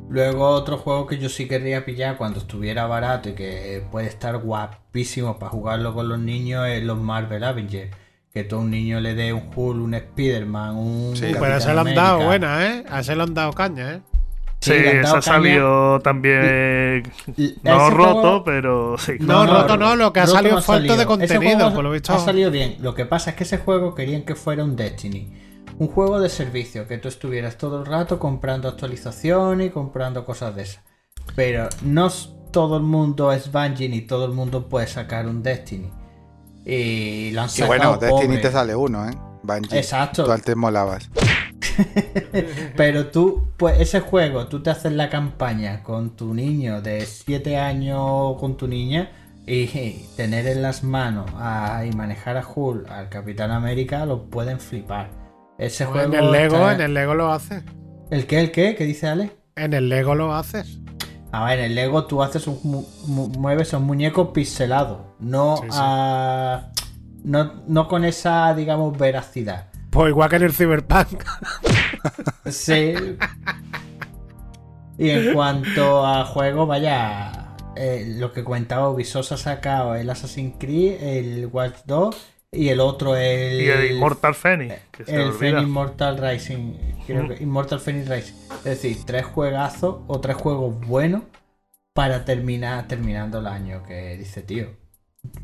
[0.08, 4.38] Luego otro juego que yo sí querría pillar cuando estuviera barato y que puede estar
[4.38, 7.94] guapísimo para jugarlo con los niños es los Marvel Avengers.
[8.32, 11.16] Que todo un niño le dé un Hulk, un Spider-Man, un...
[11.16, 12.84] Sí, Uh, pero Capitán se lo han dado buena, ¿eh?
[12.88, 14.00] A ese le han dado caña, ¿eh?
[14.66, 15.22] Sí, esa caña.
[15.22, 17.02] salió también.
[17.36, 19.12] Y- No roto, juego- pero sí.
[19.20, 22.12] No, roto no, lo que ha salido falta de contenido, por lo visto.
[22.12, 22.76] Ha salido bien.
[22.80, 25.32] Lo que pasa es que ese juego querían que fuera un Destiny.
[25.78, 30.54] Un juego de servicio, que tú estuvieras todo el rato comprando actualizaciones y comprando cosas
[30.56, 30.82] de esas.
[31.34, 32.08] Pero no
[32.50, 35.90] todo el mundo es Bungie ni todo el mundo puede sacar un Destiny.
[36.64, 38.38] Y lo han Y sacado bueno, Destiny pobre.
[38.38, 39.12] te sale uno, ¿eh?
[39.42, 39.78] Bungie.
[39.78, 40.24] Exacto.
[40.24, 41.10] Tú antes molabas.
[42.76, 47.56] Pero tú, pues ese juego, tú te haces la campaña con tu niño de 7
[47.58, 49.10] años o con tu niña
[49.46, 49.66] y
[50.16, 55.10] tener en las manos a- y manejar a Hulk, al Capitán América, lo pueden flipar.
[55.58, 56.12] Ese juego.
[56.14, 57.62] En el Lego, está- en el Lego lo haces.
[58.10, 58.40] ¿El qué?
[58.40, 58.74] ¿El qué?
[58.76, 59.30] ¿Qué dice Ale?
[59.56, 60.78] En el Lego lo haces.
[61.32, 65.56] A ver, en el Lego tú haces un mu- mu- mueves un muñeco pixelado, no
[65.58, 65.78] Sí, sí.
[65.80, 66.70] a.
[67.24, 69.66] No, no con esa, digamos, veracidad.
[69.96, 71.24] Pues igual que en el Cyberpunk.
[72.50, 72.94] Sí.
[74.98, 80.56] Y en cuanto a juego, vaya, eh, lo que comentaba Ubisoft ha sacado el Assassin's
[80.58, 82.18] Creed, el Watch Dogs
[82.52, 85.32] y el otro el, Y el Immortal Phoenix, que se el.
[85.32, 86.74] Phoenix Immortal Rising,
[87.06, 88.34] creo que Immortal Phoenix Rising.
[88.58, 91.22] Es decir, tres juegazos o tres juegos buenos
[91.94, 94.76] para terminar terminando el año, que dice tío.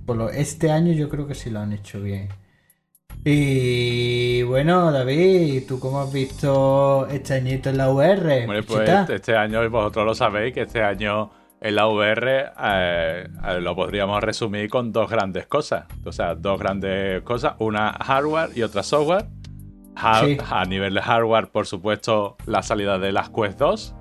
[0.05, 2.28] Por lo, este año yo creo que sí lo han hecho bien.
[3.25, 8.43] Y bueno, David, ¿tú cómo has visto este añito en la VR?
[8.43, 9.07] Hombre, pues Chita?
[9.09, 14.20] este año, vosotros lo sabéis, que este año en la VR eh, eh, lo podríamos
[14.23, 15.85] resumir con dos grandes cosas.
[16.05, 19.27] O sea, dos grandes cosas, una hardware y otra software.
[20.25, 20.39] Sí.
[20.51, 23.95] A nivel de hardware, por supuesto, la salida de las Quest 2.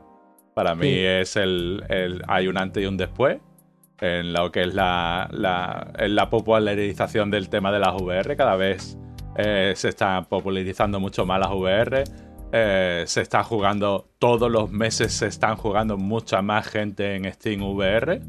[0.56, 3.40] Para mí es el, el- Hay un antes y un después
[4.00, 8.36] en lo que es la, la, en la popularización del tema de las VR.
[8.36, 8.98] Cada vez
[9.36, 12.04] eh, se está popularizando mucho más las VR.
[12.54, 17.62] Eh, se está jugando, todos los meses se están jugando mucha más gente en Steam
[17.64, 18.22] VR.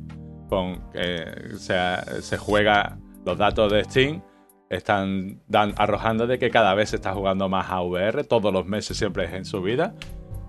[0.49, 4.23] Con, eh, o sea, se juega los datos de Steam.
[4.71, 8.25] Están dan- arrojando de que cada vez se está jugando más a VR.
[8.25, 9.95] Todos los meses siempre es en subida.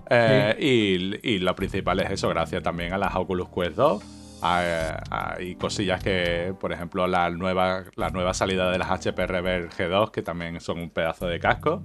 [0.09, 4.03] Eh, y, y lo principal es eso, gracias también a las Oculus Quest 2.
[4.43, 9.25] A- a- y cosillas que, por ejemplo, la nueva, la nueva salida de las HP
[9.27, 11.83] Reverb G2, que también son un pedazo de casco.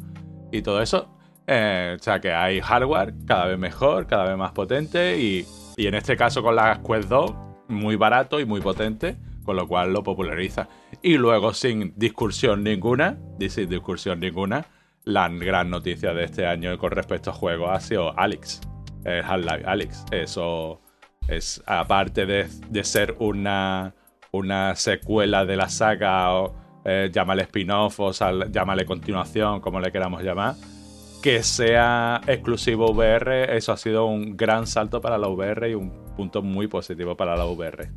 [0.52, 1.14] Y todo eso.
[1.46, 5.18] Eh, o sea que hay hardware cada vez mejor, cada vez más potente.
[5.18, 5.46] Y,
[5.76, 7.34] y en este caso con las Quest 2,
[7.68, 9.16] muy barato y muy potente.
[9.44, 10.68] Con lo cual lo populariza.
[11.00, 13.16] Y luego, sin discusión ninguna,
[13.48, 14.66] sin discusión ninguna,
[15.04, 18.60] la gran noticia de este año con respecto a juegos ha sido Alex.
[19.06, 20.04] eh, Half-Life Alex.
[20.10, 20.82] Eso
[21.28, 23.94] es, aparte de, de ser una,
[24.32, 26.54] una secuela de la saga, o
[26.84, 30.54] eh, llámale spin-off o llámale continuación, como le queramos llamar,
[31.22, 35.90] que sea exclusivo VR, eso ha sido un gran salto para la VR y un
[36.16, 37.88] punto muy positivo para la VR.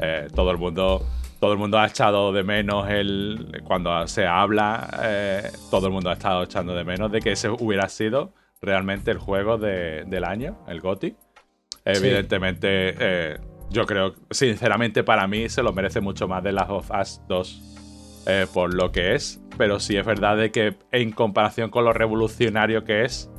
[0.00, 1.06] Eh, todo el mundo
[1.38, 6.08] todo el mundo ha echado de menos el cuando se habla eh, todo el mundo
[6.08, 10.22] ha estado echando de menos de que ese hubiera sido realmente el juego de- del
[10.24, 11.16] año el GOTY
[11.84, 13.38] evidentemente eh,
[13.70, 18.24] yo creo sinceramente para mí se lo merece mucho más de Last of Us 2
[18.26, 21.92] eh, por lo que es pero sí es verdad de que en comparación con lo
[21.92, 23.30] revolucionario que es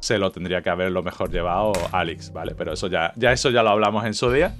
[0.00, 2.54] se lo tendría que haber lo mejor llevado Alex, ¿vale?
[2.54, 4.54] Pero eso ya, ya eso ya lo hablamos en su día.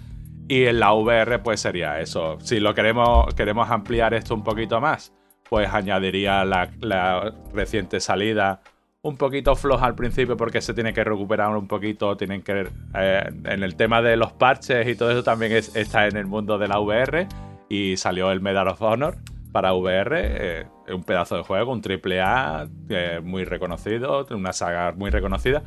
[0.48, 2.38] Y en la VR, pues sería eso.
[2.40, 5.12] Si lo queremos, queremos ampliar esto un poquito más,
[5.48, 8.60] pues añadiría la reciente salida
[9.06, 12.16] un poquito floja al principio porque se tiene que recuperar un poquito.
[12.16, 12.68] Tienen que.
[12.94, 16.26] eh, en el tema de los parches y todo eso también es- está en el
[16.26, 17.26] mundo de la VR.
[17.68, 19.16] Y salió el Medal of Honor
[19.52, 20.20] para VR.
[20.22, 25.62] eh, un pedazo de juego, un triple A eh, muy reconocido, una saga muy reconocida.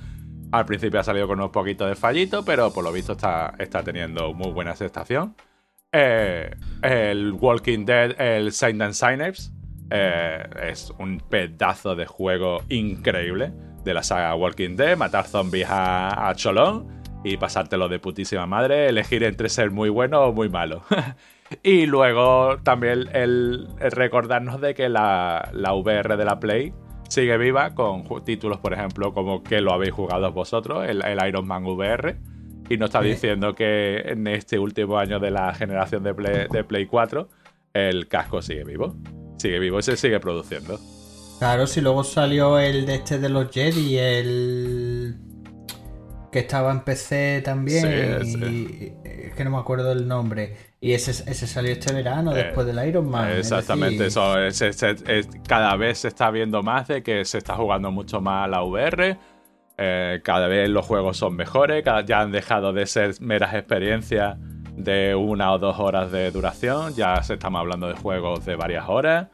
[0.52, 3.84] Al principio ha salido con unos poquitos de fallito, pero por lo visto está, está
[3.84, 5.36] teniendo muy buena aceptación.
[5.92, 9.52] El Walking Dead, el Saint and Sinners,
[9.90, 13.52] eh, es un pedazo de juego increíble
[13.84, 18.88] de la saga Walking Dead, matar zombies a, a cholón y pasártelo de putísima madre,
[18.88, 20.84] elegir entre ser muy bueno o muy malo.
[21.64, 26.74] y luego también el, el recordarnos de que la, la VR de la Play
[27.10, 31.48] sigue viva con títulos, por ejemplo, como que lo habéis jugado vosotros, el, el Iron
[31.48, 32.18] Man VR.
[32.70, 36.64] Y nos está diciendo que en este último año de la generación de Play, de
[36.64, 37.28] Play 4,
[37.74, 38.96] el casco sigue vivo.
[39.40, 40.80] Sigue vivo y se sigue produciendo.
[41.40, 45.16] Claro, si luego salió el de este de los Jedi, el
[46.32, 48.38] que estaba en PC también, Sí,
[49.04, 50.56] y es que no me acuerdo el nombre.
[50.82, 53.30] Y ese, ese salió este verano Eh, después del Iron Man.
[53.32, 57.02] es Exactamente, decir, eso es- es- es- es- cada vez se está viendo más de
[57.02, 59.18] que se está jugando mucho más a la VR.
[59.82, 64.38] eh, cada vez los juegos son mejores, cada- ya han dejado de ser meras experiencias
[64.84, 68.86] de una o dos horas de duración, ya se estamos hablando de juegos de varias
[68.88, 69.28] horas,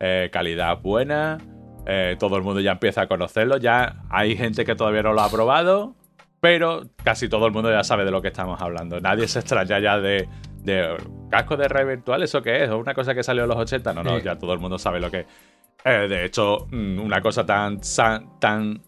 [0.00, 1.38] eh, calidad buena,
[1.86, 5.20] eh, todo el mundo ya empieza a conocerlo, ya hay gente que todavía no lo
[5.22, 5.94] ha probado,
[6.40, 9.00] pero casi todo el mundo ya sabe de lo que estamos hablando.
[9.00, 10.28] Nadie se extraña ya de,
[10.62, 10.96] de
[11.30, 12.70] casco de red virtual, ¿eso qué es?
[12.70, 13.92] ¿O una cosa que salió en los 80?
[13.92, 14.24] No, no, Sí.
[14.24, 15.26] ya todo el mundo sabe lo que es.
[15.84, 17.80] Eh, de hecho, mm, una cosa tan,
[18.38, 18.80] tan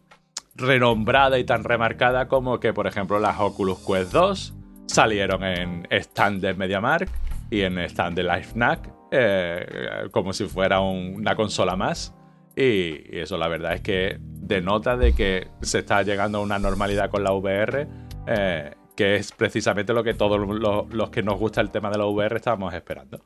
[0.54, 4.54] renombrada y tan remarcada como que, por ejemplo, las Oculus Quest 2
[4.86, 7.08] salieron en stand de MediaMark
[7.50, 12.14] y en stand de LifeNac eh, como si fuera un- una consola más.
[12.56, 17.10] Y, eso la verdad es que denota de que se está llegando a una normalidad
[17.10, 17.86] con la VR,
[18.26, 21.98] eh, que es precisamente lo que todos los, los que nos gusta el tema de
[21.98, 23.24] la VR estábamos esperando.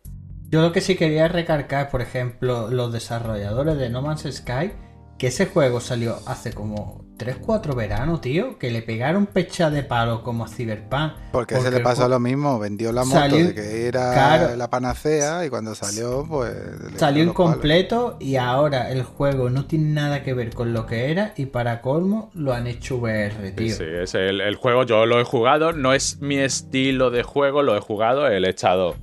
[0.51, 4.73] Yo lo que sí quería recargar, por ejemplo, los desarrolladores de No Man's Sky,
[5.19, 10.23] que ese juego salió hace como 3-4 veranos, tío, que le pegaron pecha de palo
[10.23, 11.15] como a Cyberpunk.
[11.33, 14.55] Porque, se le pasó lo mismo, vendió la moto Salió- de que era claro.
[14.57, 16.55] la panacea y cuando salió, pues...
[16.97, 21.35] Salió incompleto y ahora el juego no tiene nada que ver con lo que era
[21.37, 23.75] y para colmo lo han hecho VR, tío.
[23.75, 27.65] Sí, es el, el juego, yo lo he jugado, no es mi estilo de juego,
[27.65, 28.95] lo he jugado, he echado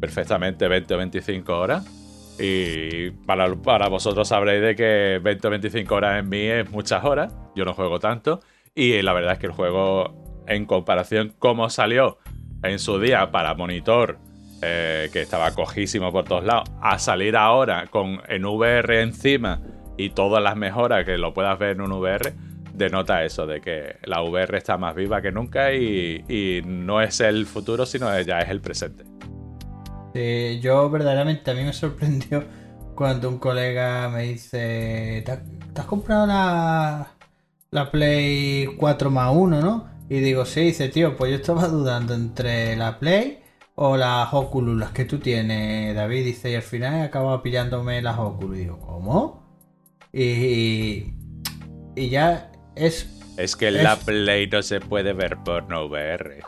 [0.00, 1.86] perfectamente 20 o 25 horas.
[2.44, 7.32] Y para, vosotros sabréis de que 20 o 25 horas en mí es muchas horas.
[7.54, 8.40] Yo no juego tanto.
[8.74, 12.18] Y la verdad es que el juego, en comparación cómo salió
[12.64, 14.18] en su día para monitor,
[14.60, 19.60] eh, que estaba cojísimo por todos lados, a salir ahora con en VR encima
[19.96, 22.32] y todas las mejoras que lo puedas ver en un VR,
[22.74, 27.20] denota eso, de que la VR está más viva que nunca y, y no es
[27.20, 29.11] el futuro, sino ya es el presente.
[30.14, 32.44] Yo verdaderamente a mí me sorprendió
[32.94, 35.32] cuando un colega me dice, ¿te
[35.80, 37.08] has, comprado la,
[37.70, 39.88] la Play 4 más 1, no?
[40.08, 43.42] Y digo, sí, dice, tío, pues yo estaba dudando entre la Play
[43.74, 48.02] o las Oculus, las que tú tienes, David, dice, y al final he acabado pillándome
[48.02, 48.56] las Oculus.
[48.56, 49.42] Y digo, ¿cómo?
[50.12, 51.14] Y,
[51.96, 56.40] y ya es Es que en Es- la Play no se puede ver porno VR.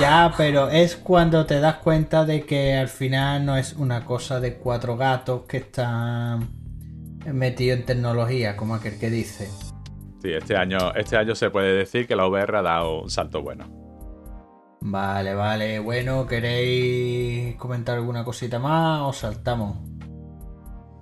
[0.00, 4.38] Ya, pero es cuando te das cuenta de que al final no es una cosa
[4.40, 6.50] de cuatro gatos que están
[7.24, 9.48] metidos en tecnología, como aquel que dice.
[10.20, 13.42] Sí, este año, este año se puede decir que la VR ha dado un salto
[13.42, 13.64] bueno.
[14.82, 15.78] Vale, vale.
[15.78, 19.78] Bueno, ¿queréis comentar alguna cosita más o saltamos?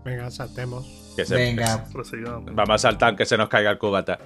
[0.05, 1.10] Venga, saltemos.
[1.21, 1.85] Que se- Venga.
[2.55, 4.19] Vamos a saltar aunque se nos caiga el cubata.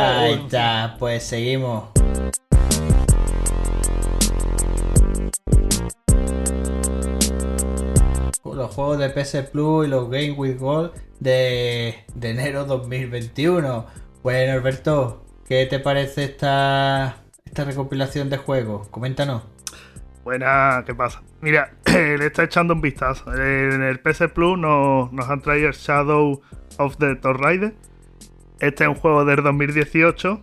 [0.00, 1.90] ahí está, pues seguimos.
[8.44, 13.86] Los juegos de PS Plus y los Game with Gold de, de enero 2021.
[14.22, 18.88] Bueno, Alberto, ¿qué te parece esta, esta recopilación de juegos?
[18.88, 19.42] Coméntanos.
[20.30, 21.24] Buena, ¿qué pasa?
[21.40, 23.34] Mira, le está echando un vistazo.
[23.34, 26.40] En el PS Plus nos, nos han traído el Shadow
[26.78, 27.74] of the Tomb Raider.
[28.60, 30.40] Este es un juego del 2018.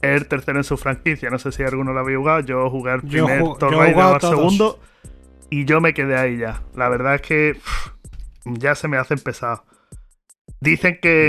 [0.00, 1.28] Es el tercero en su franquicia.
[1.28, 2.38] No sé si alguno lo había jugado.
[2.38, 4.20] Yo jugué Yo primer todos.
[4.20, 4.78] segundo.
[5.50, 6.62] Y yo me quedé ahí ya.
[6.76, 7.88] La verdad es que pff,
[8.44, 9.62] ya se me hacen pesados.
[10.58, 11.28] Dicen que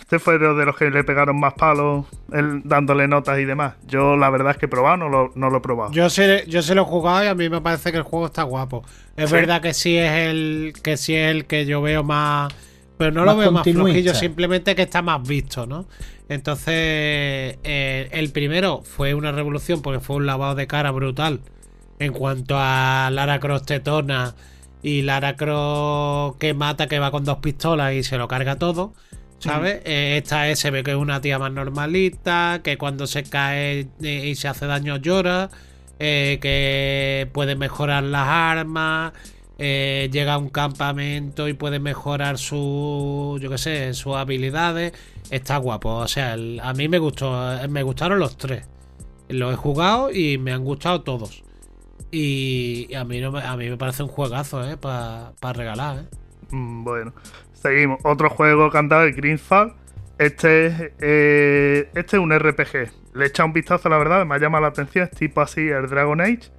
[0.00, 3.74] este fue uno de los que le pegaron más palos el- dándole notas y demás.
[3.86, 5.92] Yo la verdad es que he probado, no lo, no lo he probado.
[5.92, 8.26] Yo se, yo se lo he jugado y a mí me parece que el juego
[8.26, 8.82] está guapo.
[9.16, 9.36] Es Sí.
[9.36, 12.52] verdad que sí es el que sí es el que yo veo más.
[12.96, 15.86] Pero no Más lo veo más flojillo, simplemente que está más visto, ¿no?
[16.28, 16.74] Entonces,
[17.64, 21.40] eh, el primero fue una revolución porque fue un lavado de cara brutal
[21.98, 24.34] en cuanto a Lara Croft tetona
[24.84, 28.92] y Lara Croft que mata, que va con dos pistolas y se lo carga todo.
[29.38, 29.82] ¿Sabes?
[29.84, 33.88] Eh, esta es, se ve que es una tía más normalita, que cuando se cae
[34.02, 35.50] eh, y se hace daño llora,
[35.98, 39.12] eh, que puede mejorar las armas,
[39.58, 44.92] eh, llega a un campamento y puede mejorar su, yo qué sé, sus habilidades.
[45.30, 47.32] Está guapo, o sea, el- a mí me gustó,
[47.68, 48.66] me gustaron los tres.
[49.28, 51.42] Los he jugado y me han gustado todos.
[52.16, 54.76] Y a mí, a mí me parece un juegazo, ¿eh?
[54.76, 56.08] Para regalar, ¿eh?
[56.50, 57.12] Mm, Bueno,
[57.52, 57.98] seguimos.
[58.04, 59.74] Otro juego dado es Greenfall.
[60.18, 62.92] Este es, eh, este es un RPG.
[63.14, 65.08] Le he echado un vistazo, la verdad, me ha llamado la atención.
[65.10, 66.52] Es tipo así el Dragon Age.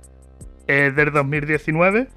[0.68, 2.10] Es del 2019.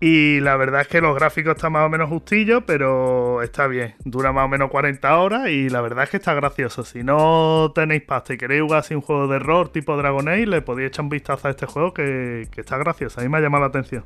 [0.00, 3.96] Y la verdad es que los gráficos están más o menos justillos, pero está bien.
[4.04, 6.84] Dura más o menos 40 horas y la verdad es que está gracioso.
[6.84, 10.46] Si no tenéis pasta y queréis jugar así un juego de error tipo Dragon Age,
[10.46, 13.20] le podéis echar un vistazo a este juego que, está gracioso.
[13.20, 14.04] A mí me ha llamado la atención.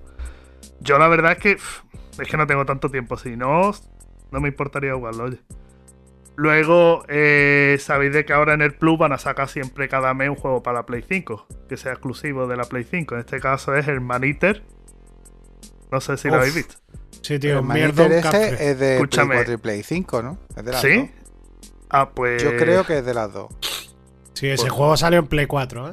[0.80, 3.18] Yo la verdad es que es que no tengo tanto tiempo.
[3.18, 3.72] Si no,
[4.30, 5.40] no me importaría jugarlo, oye.
[6.36, 10.30] Luego, eh, sabéis de que ahora en el Plus van a sacar siempre cada mes
[10.30, 13.14] un juego para la Play 5, que sea exclusivo de la Play 5.
[13.14, 14.62] En este caso es el Man Eater.
[15.92, 16.40] No sé si lo Uf.
[16.40, 16.74] habéis visto.
[17.20, 18.70] Sí, tío, el ese café.
[18.70, 19.28] es de Escúchame.
[19.28, 20.38] Play 4 y Play 5, ¿no?
[20.56, 20.96] Es de las ¿Sí?
[20.96, 21.08] dos.
[21.90, 22.42] Ah, pues.
[22.42, 23.52] Yo creo que es de las dos.
[24.32, 25.92] Sí, ese Pues- juego salió en Play 4, ¿eh?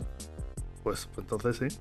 [0.84, 1.80] Pues, pues entonces sí.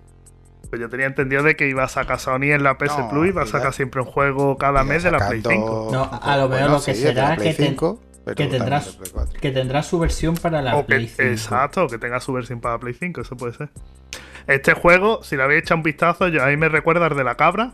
[0.69, 3.29] Pues yo tenía entendido de que iba a sacar Sony en la PS No, Plus
[3.29, 5.89] y va a sacar siempre un juego cada mes de la Play sacando- 5.
[5.93, 8.35] No, a lo mejor lo que sí, es la será Play que te- 5, pero
[8.37, 8.49] que
[9.13, 9.41] 4.
[9.41, 11.23] Que tendrá su versión para la O que- Play 5.
[11.23, 13.71] exacto, que tenga su versión para Play 5, eso puede ser.
[14.47, 17.25] Este juego, si le habéis echado un vistazo, yo, a mí me recuerda al de
[17.25, 17.73] la cabra,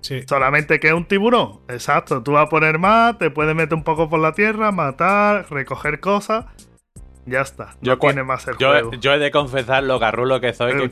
[0.00, 0.22] Sí.
[0.28, 1.60] solamente que es un tiburón.
[1.68, 5.46] Exacto, tú vas a poner más, te puedes meter un poco por la tierra, matar,
[5.50, 6.46] recoger cosas.
[7.26, 8.92] Ya está, Yo no tiene más el Yo, juego.
[8.94, 10.90] yo he de confesar lo garrulo que soy, que,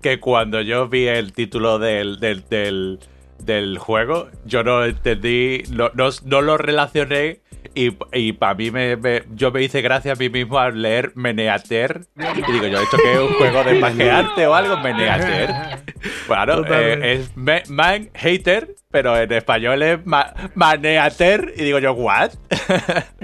[0.00, 3.00] que cuando yo vi el título del, del, del,
[3.38, 7.40] del juego, yo no entendí, no, no, no lo relacioné
[7.74, 11.12] y, y para mí me, me- yo me hice gracia a mí mismo al leer
[11.14, 14.76] Meneater y digo yo, ¿esto qué es un juego de pajearte o algo?
[14.78, 15.50] Meneater.
[16.26, 21.92] Claro, eh, es me- man hater, pero en español es ma- maneater y digo yo,
[21.94, 22.30] ¿what?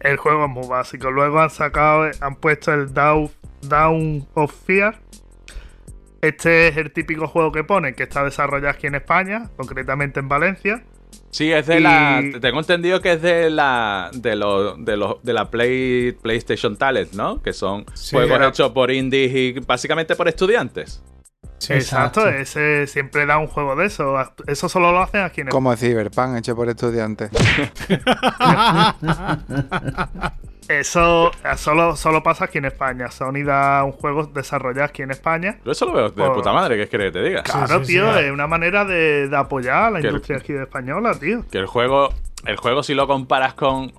[0.00, 1.10] El juego es muy básico.
[1.10, 3.30] Luego han sacado, han puesto el Down,
[3.62, 4.96] Down of Fear.
[6.20, 10.28] Este es el típico juego que pone que está desarrollado aquí en España, concretamente en
[10.28, 10.82] Valencia.
[11.30, 12.22] Sí, es de Y- la.
[12.40, 14.10] Tengo entendido que es de la.
[14.12, 17.40] De lo, de lo- de la Play, PlayStation Talent, ¿no?
[17.42, 18.16] Que son Sí.
[18.16, 21.02] juegos hechos por indies y básicamente por estudiantes.
[21.58, 22.40] Sí, Exacto, exacto.
[22.40, 24.14] ese siempre da un juego de eso.
[24.48, 25.52] Eso solo lo hacen aquí en España.
[25.56, 27.30] Como Cyberpunk, hecho por estudiantes.
[30.68, 33.10] Eso solo, solo pasa aquí en España.
[33.10, 35.58] Sony da un juego desarrollado aquí en España.
[35.64, 37.42] Yo eso lo veo de Por- puta madre, ¿qué quieres que te diga?
[37.42, 38.20] Claro, sí, tío, sí.
[38.24, 41.44] es una manera de, de apoyar a la Que- industria aquí española, tío.
[41.50, 42.10] Que el juego.
[42.46, 43.92] El juego, si lo comparas con.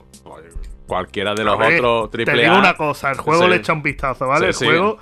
[0.88, 2.59] Cualquiera de los ver, otros Te triple digo A.
[2.59, 3.49] una cosa, el juego Sí.
[3.49, 4.41] le echa un vistazo, ¿vale?
[4.41, 4.66] Sí, el sí.
[4.66, 4.97] juego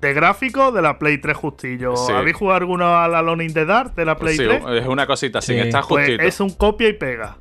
[0.00, 1.96] de gráfico de la Play 3 justillo.
[1.96, 2.12] Sí.
[2.12, 4.62] ¿Habéis jugado alguno a la Alone in the Dark de la Play Sí, 3?
[4.80, 5.62] es una cosita, sin Sí.
[5.68, 6.22] estar Pues justito.
[6.22, 7.36] es un copia y pega.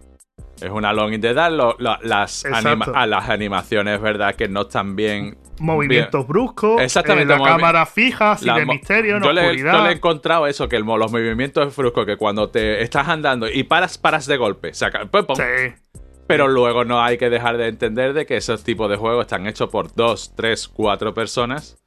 [0.62, 1.54] Es una long in the dark.
[1.54, 5.38] lo- lo- las, anima- ah, las animaciones, verdad, que no están bien.
[5.60, 9.74] Movimientos bruscos, Exactamente, eh, la cámara fija, sin misterio, yo, le, oscuridad.
[9.74, 13.50] yo le he encontrado eso, que el los movimientos bruscos, que cuando te estás andando
[13.50, 14.74] y paras, paras de golpe.
[14.74, 15.36] saca- pum, pum.
[15.36, 15.74] Sí.
[16.28, 19.48] Pero luego no hay que dejar de entender de que esos tipos de juegos están
[19.48, 21.78] hechos por dos, tres, cuatro personas.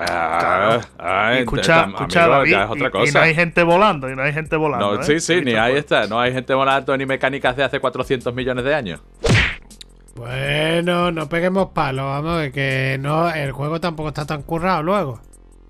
[0.00, 0.80] Ah, Claro.
[0.98, 4.22] ah, escucha, escucha, amigo, David, ya es otra y- no hay gente volando, y no
[4.22, 4.94] hay gente volando.
[4.94, 5.04] No, ¿eh?
[5.04, 6.06] sí, sí, ni ahí está.
[6.06, 9.00] No hay gente volando ni mecánicas de hace 400 millones de años.
[10.14, 15.20] Bueno, no peguemos palos, vamos, que no, el juego tampoco está tan currado luego.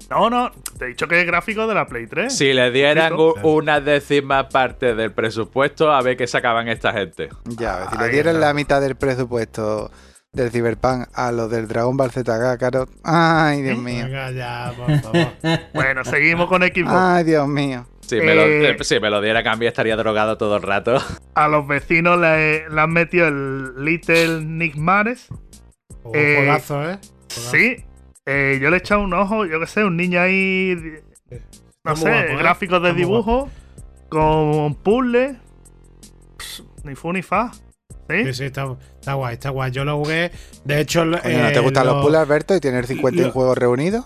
[0.09, 2.37] No, no, te he dicho que es gráfico de la Play 3.
[2.37, 3.13] Si le dieran
[3.45, 7.29] una décima parte del presupuesto, a ver qué sacaban esta gente.
[7.45, 8.47] Ya, si le dieran está.
[8.49, 9.91] la mitad del presupuesto
[10.33, 12.89] del Cyberpunk a los del Dragon Ball Z Kakarot.
[13.03, 14.05] Ay, Dios mío.
[14.05, 15.33] Venga ya, por favor.
[15.75, 16.89] Bueno, seguimos con Xbox.
[16.93, 17.87] Ay, Dios mío.
[18.03, 20.99] Si me, lo, Eh, si me lo diera a cambio, estaría drogado todo el rato.
[21.35, 25.29] A los vecinos le, le han metido el Little Nick Mares.
[26.03, 26.99] Un Eh, juegazo, ¿eh?
[27.29, 27.85] Sí.
[28.27, 30.77] Eh, yo le he echado un ojo, yo qué sé, un niño ahí.
[31.85, 32.37] No sé, guapo, ¿eh?
[32.37, 33.49] gráficos de Está dibujo.
[34.09, 35.37] Con puzzle.
[36.37, 37.51] Pss, Ni fu ni fa.
[38.11, 38.25] ¿Sí?
[38.27, 39.71] Sí, sí, está, está guay, está guay.
[39.73, 40.31] Yo lo jugué,
[40.65, 41.01] de hecho...
[41.01, 42.55] Coño, ¿no eh, te gustan lo- los puzzles, Alberto?
[42.57, 44.05] ¿Y tener 51 lo- juegos reunidos?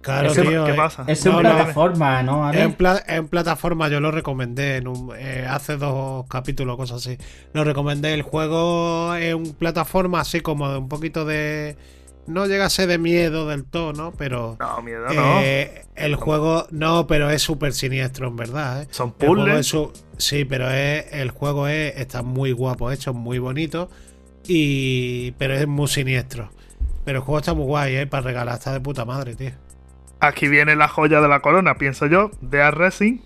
[0.00, 0.64] Claro, ¿Qué, tío.
[0.64, 1.04] qué eh, pasa?
[1.06, 2.44] Es No, en no, plataforma, ¿no?
[2.44, 2.62] Ale?
[2.62, 7.16] En, pla- en plataforma yo lo recomendé en un- eh, hace dos capítulos, cosas así.
[7.52, 8.12] Lo recomendé.
[8.12, 11.76] El juego es un plataforma así como de un poquito de...
[12.26, 14.12] No llega a ser de miedo del todo, ¿no?
[14.12, 14.56] Pero...
[14.60, 15.40] No, miedo, no.
[15.40, 16.66] eh, el juego...
[16.70, 18.82] No, pero es súper siniestro, en verdad.
[18.82, 18.88] ¿eh?
[18.90, 19.66] Son puzzles.
[19.66, 23.90] su- sí, pero es, el juego es, está muy guapo hecho, muy bonito.
[24.46, 26.50] Y, pero es muy siniestro.
[27.04, 28.06] Pero el juego está muy guay, ¿eh?
[28.06, 29.50] Para regalar, está de puta madre, tío.
[30.20, 33.18] Aquí viene la joya de la corona, pienso yo, de Racing.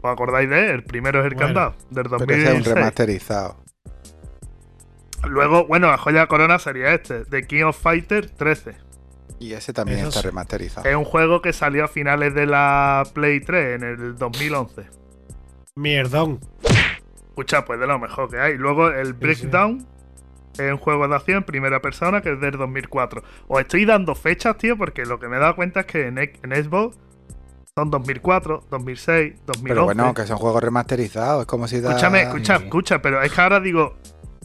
[0.00, 0.70] ¿Os acordáis de él?
[0.70, 2.74] El primero es el Bueno, dado, del Pero ese es un 2016.
[2.74, 3.56] remasterizado.
[5.28, 8.74] Luego, bueno, la joya de corona sería este, The King of Fighter 13.
[9.38, 10.26] Y ese también Eso está sí.
[10.26, 10.88] remasterizado.
[10.88, 14.86] Es un juego que salió a finales de la Play 3 en el 2011.
[15.74, 16.40] Mierdón.
[17.28, 18.56] Escucha, pues de lo mejor que hay.
[18.56, 19.86] Luego el Breakdown
[20.58, 23.22] es un juego de acción en primera persona que es del 2004.
[23.48, 26.16] Os estoy dando fechas, tío, porque lo que me he dado cuenta es que en,
[26.16, 26.98] Xbox
[27.74, 29.62] son 2004, 2006, 2011.
[29.66, 31.40] Pero bueno, que son juegos remasterizados.
[31.42, 31.90] Es como si da...
[31.90, 33.96] Escúchame, escucha, escucha, pero es que ahora digo,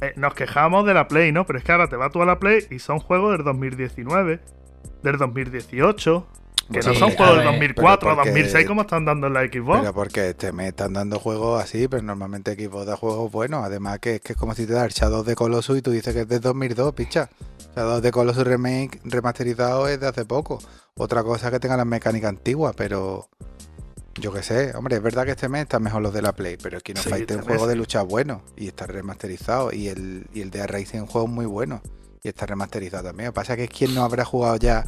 [0.01, 1.45] eh, nos quejamos de la Play, ¿no?
[1.45, 4.39] Pero es que ahora te vas tú a la Play y son juegos del 2019,
[5.03, 6.27] del 2018,
[6.67, 9.27] que Pues no son juegos del ver, 2004 o pero porque- 2006 como están dando
[9.27, 9.79] en la Xbox.
[9.79, 13.63] Pero porque te me están dando juegos así, pero normalmente Xbox da juegos buenos.
[13.63, 16.13] Además que, que es como si te da el Shadow de Colossus y tú dices
[16.13, 17.29] que es de 2002, picha.
[17.75, 20.59] Shadow de Colossus Remake remasterizado es de hace poco.
[20.95, 23.29] Otra cosa es que tenga las mecánicas antiguas, pero...
[24.19, 26.57] Yo qué sé, hombre, es verdad que este mes está mejor los de la Play,
[26.61, 29.71] pero Kino Sí, Fighter es un este mes juego de lucha bueno y está remasterizado.
[29.71, 31.81] Y el, y el de Racing es un juego muy bueno
[32.23, 33.27] y está remasterizado también.
[33.27, 34.85] Lo que pasa es que quién no habrá jugado ya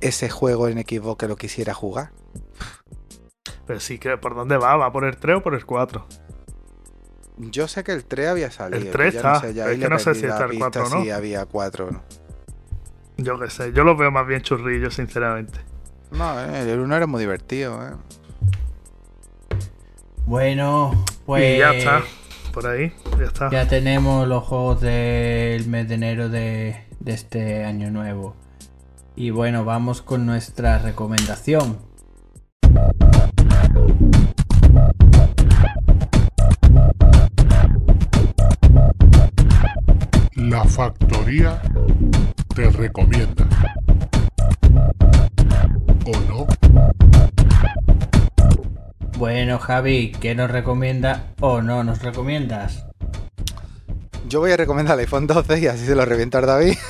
[0.00, 2.10] ese juego en Xbox que lo quisiera jugar.
[3.66, 4.76] Pero sí que, ¿por dónde va?
[4.76, 6.06] ¿Va por el 3 o por el 4?
[7.38, 8.82] Yo sé que el 3 había salido.
[8.82, 10.50] El 3 yo ya no está, sé, ya es que no sé si está el
[10.50, 11.02] pista 4 o no.
[11.02, 12.02] si había 4 o no.
[13.16, 15.60] Yo qué sé, yo lo veo más bien churrillo, sinceramente.
[16.10, 17.92] No, eh, el 1 era muy divertido, eh.
[20.28, 20.92] Bueno,
[21.24, 22.02] pues y ya está,
[22.52, 23.50] por ahí, ya está.
[23.50, 28.36] ya tenemos los juegos del mes de enero de, de este año nuevo.
[29.16, 31.78] Y bueno, vamos con nuestra recomendación.
[40.34, 41.62] La factoría
[42.54, 43.48] te recomienda.
[46.04, 46.67] ¿O no?
[49.18, 52.84] Bueno, Javi, ¿qué nos recomienda o no nos recomiendas?
[54.28, 56.76] Yo voy a recomendar el iPhone 12 y así se lo revienta David.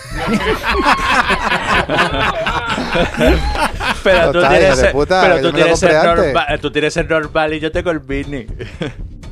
[4.04, 7.60] Pero tú tienes, el- puta, pero tú tienes el normal, tú tienes el normal y
[7.60, 8.46] yo tengo el mini.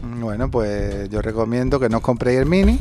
[0.03, 2.81] Bueno, pues yo recomiendo que no os compréis el mini.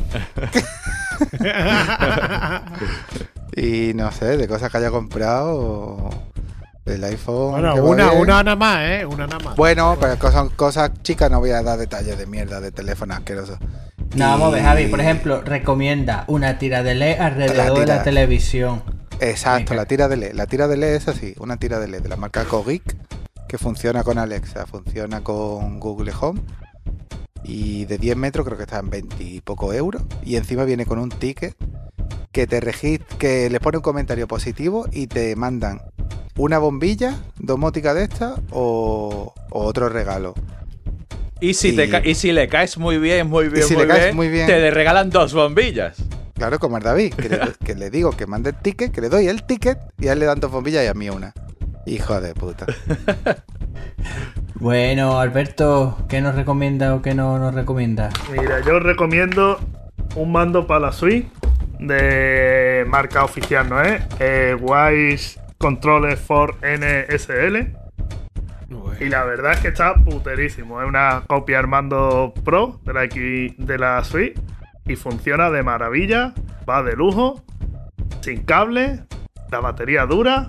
[3.56, 6.08] y no sé, de cosas que haya comprado.
[6.86, 7.50] El iPhone.
[7.50, 9.04] Bueno, una, una nada más, ¿eh?
[9.04, 9.56] Una nada más.
[9.56, 13.58] Bueno, pero son cosas chicas, no voy a dar detalles de mierda de teléfono asqueroso.
[14.14, 17.84] No, vamos a ver, Y- Javi, por ejemplo, recomienda una tira de LED alrededor de
[17.84, 17.96] tira.
[17.96, 18.82] la televisión.
[19.20, 20.32] Exacto, la tira de LED.
[20.34, 22.96] La tira de LED es así, una tira de LED de la marca Cogeek
[23.48, 26.40] que funciona con Alexa, funciona con Google Home
[27.44, 30.84] y de 10 metros creo que está en 20 y poco euros y encima viene
[30.84, 31.54] con un ticket
[32.32, 32.60] que te
[33.18, 35.80] que le pone un comentario positivo y te mandan
[36.36, 40.34] una bombilla domótica de esta o, o otro regalo.
[41.40, 44.04] Y si, te Y- si le caes muy bien, muy bien, si muy, le caes
[44.04, 44.46] bien, muy bien.
[44.46, 45.96] te le regalan dos bombillas.
[46.34, 49.08] Claro, como el David, que le, que le digo que mande el ticket, que le
[49.08, 51.32] doy el ticket y a él le dan dos bombillas y a mí una.
[51.86, 52.66] Hijo de puta.
[54.58, 58.08] Bueno, Alberto, ¿qué nos recomienda o qué no nos recomienda?
[58.32, 59.60] Mira, yo os recomiendo
[60.14, 61.26] un mando para la Switch
[61.78, 64.02] de marca oficial, ¿no es?
[64.18, 67.76] Eh, Wise Controller 4 NSL.
[69.00, 70.80] Y la verdad es que está puterísimo.
[70.80, 74.38] Es una copia Armando Pro de la, X- de la Switch.
[74.86, 76.32] Y funciona de maravilla.
[76.68, 77.42] Va de lujo.
[78.22, 79.00] Sin cable.
[79.50, 80.46] La batería dura.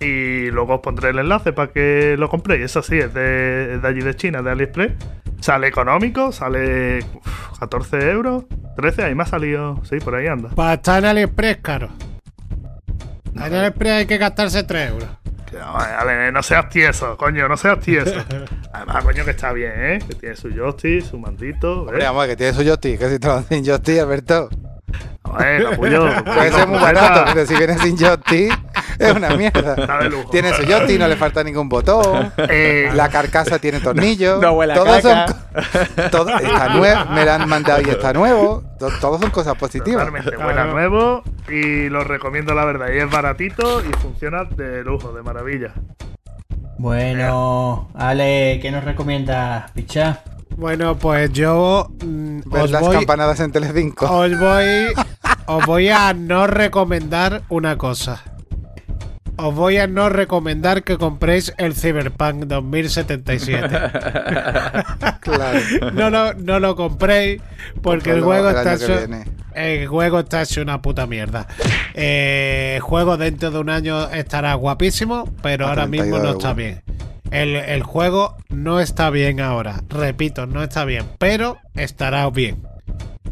[0.00, 2.62] Y luego os pondré el enlace para que lo compréis.
[2.64, 4.92] Es así, es de, es de allí de China, de AliExpress.
[5.40, 8.44] Sale económico, sale uf, 14 euros.
[8.76, 9.80] 13, ahí me ha salido.
[9.84, 10.50] Sí, por ahí anda.
[10.50, 11.88] Para estar en AliExpress, caro.
[13.34, 15.08] En AliExpress hay que gastarse 3 euros.
[15.52, 18.14] No, no seas tieso, coño, no seas tieso.
[18.72, 19.98] Además, coño, que está bien, ¿eh?
[20.06, 21.84] Que tiene su joystick, su mandito.
[21.84, 21.92] ¿ves?
[21.92, 24.48] Hombre, vamos, que tiene su joystick, que si te lo sin joystick, Alberto.
[25.38, 26.06] Ver, capullo.
[26.24, 27.00] Puede ser muy completa.
[27.08, 28.58] barato, pero si viene sin joystick,
[28.98, 30.10] es una mierda.
[30.30, 32.32] Tiene su joystick, no le falta ningún botón.
[32.48, 34.40] Eh, La carcasa tiene tornillos.
[34.40, 35.26] No huele a todos caca.
[35.28, 36.10] son.
[36.10, 38.62] todo- está nuevo, me lo han mandado y está nuevo.
[38.78, 40.04] To- Todos son cosas positivas.
[40.06, 40.44] Totalmente Claro.
[40.44, 42.88] buena, nuevo y lo recomiendo la verdad.
[42.94, 45.72] Y es baratito y funciona de lujo, de maravilla.
[46.78, 50.22] Bueno, Ale, ¿qué nos recomienda, picha?
[50.56, 54.06] Bueno, pues yo mm, os las voy, campanadas en Telecinco.
[54.06, 54.92] os voy
[55.46, 58.22] os voy a no recomendar una cosa.
[59.38, 63.68] Os voy a no recomendar que compréis el Cyberpunk 2077.
[65.20, 65.58] Claro.
[65.92, 67.42] No lo, no lo compréis
[67.82, 68.94] porque el juego el está hecho,
[69.54, 71.48] el juego está hecho una puta mierda.
[71.94, 76.38] Eh, el juego dentro de un año estará guapísimo, pero A ahora mismo 32 no
[76.38, 76.82] está bien.
[77.32, 79.82] El, el juego no está bien ahora.
[79.88, 82.62] Repito, no está bien, pero estará bien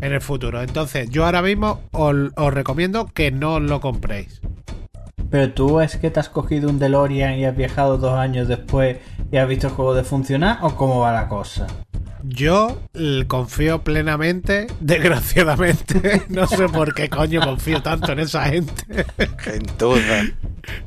[0.01, 0.63] en el futuro.
[0.63, 4.41] Entonces, yo ahora mismo os, os recomiendo que no lo compréis.
[5.35, 8.99] Pero tú es que te has cogido un DeLorean y has viajado dos años después
[9.33, 11.67] y has visto el juego de funcionar o cómo va la cosa?
[12.23, 12.81] Yo
[13.27, 16.23] confío plenamente, desgraciadamente.
[16.29, 19.05] No sé por qué coño confío tanto en esa gente.
[19.39, 20.23] Gentuza.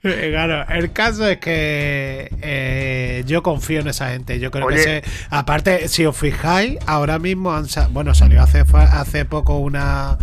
[0.01, 4.39] Eh, Claro, el caso es que eh, yo confío en esa gente.
[4.39, 4.77] Yo creo Oye.
[4.77, 10.17] que se, aparte, si os fijáis, ahora mismo han bueno, salió hace poco una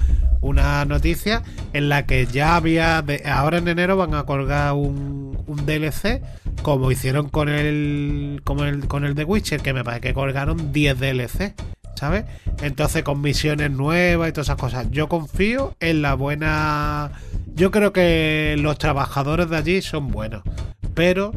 [0.44, 1.42] una noticia
[1.72, 6.22] en la que ya había de- ahora en enero van a colgar un, un DLC
[6.62, 10.72] como hicieron con el como el con el de Witcher que me parece que colgaron
[10.72, 11.54] 10 DLC
[11.96, 12.24] ¿sabes?
[12.62, 14.90] Entonces con misiones nuevas y todas esas cosas.
[14.90, 17.12] Yo confío en la buena...
[17.54, 20.42] Yo creo que los trabajadores de allí son buenos,
[20.94, 21.32] pero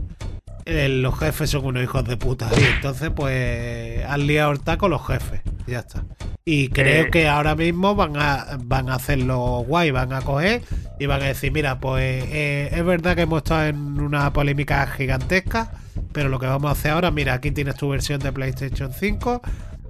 [0.68, 2.50] eh, los jefes son unos hijos de puta.
[2.60, 5.42] Y entonces pues han liado el taco los jefes.
[5.66, 6.04] Ya está.
[6.46, 7.10] Y creo Eh.
[7.12, 10.62] que ahora mismo van a, van a hacerlo guay, van a coger
[11.00, 14.88] y van a decir, mira, pues eh, es verdad que hemos estado en una polémica
[14.88, 15.72] gigantesca,
[16.14, 19.42] pero lo que vamos a hacer ahora, mira, aquí tienes tu versión de PlayStation 5,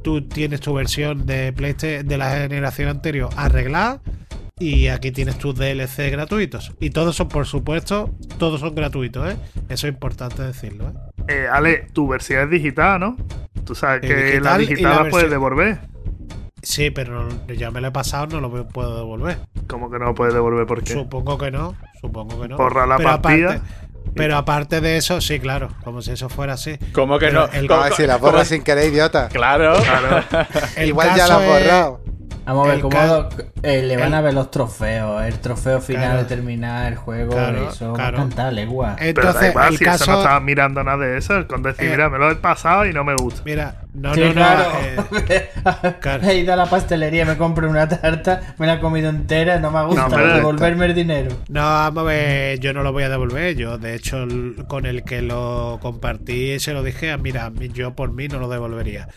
[0.04, 4.00] tú tienes tu versión de PlayStation de la generación anterior arreglada
[4.60, 6.72] y aquí tienes tus DLC gratuitos.
[6.80, 9.38] Y todos son, por supuesto, todos son gratuitos, ¿eh?
[9.70, 10.94] Eso es importante decirlo, ¿eh?
[11.30, 13.18] Eh, Ale, tu versión es digital, ¿no?
[13.66, 15.80] Tú sabes Es que digital la digital la la, puedes devolver.
[16.62, 19.38] Sí, pero ya me lo he pasado, no lo puedo devolver.
[19.68, 20.94] Como que no lo puedes devolver porque.
[20.94, 22.58] Supongo que no, supongo que no.
[22.58, 23.50] Borra la pero partida.
[23.54, 23.72] Aparte,
[24.16, 26.78] pero aparte de eso, sí, claro, como si eso fuera así.
[26.94, 27.54] ¿Cómo que Pero no?
[27.54, 29.28] el- ¿Cómo- Ah, si la cómo- borras sin querer, idiota.
[29.30, 29.76] Claro.
[29.84, 30.24] Claro.
[30.84, 32.02] Igual ya la has es- borrado.
[32.48, 33.30] Vamos a ver El cómo lo-
[33.62, 36.18] eh, le van el- a ver los trofeos, el trofeo final Claro.
[36.20, 38.18] de terminar el juego, Claro, eso claro.
[38.18, 38.96] va a cantar legua.
[38.98, 40.18] Pero da Entonces, igual, el si eso no caso.
[40.20, 41.46] estaba mirando nada de eso.
[41.48, 43.42] Con decir, Eh, mira, me lo he pasado y no me gusta.
[43.46, 44.34] Mira, No, Sí, no, no.
[44.34, 44.64] claro.
[45.30, 45.50] eh,
[46.00, 46.24] claro.
[46.30, 49.72] He ido a la pastelería, me compro una tarta, me la he comido entera, no
[49.72, 51.36] me pero- devolverme el dinero.
[51.50, 53.56] No, vamos a ver, yo no lo voy a devolver.
[53.56, 57.96] Yo, de hecho, el- con el que lo compartí se lo dije, "Ah, mira, yo
[57.96, 59.08] por mí no lo devolvería.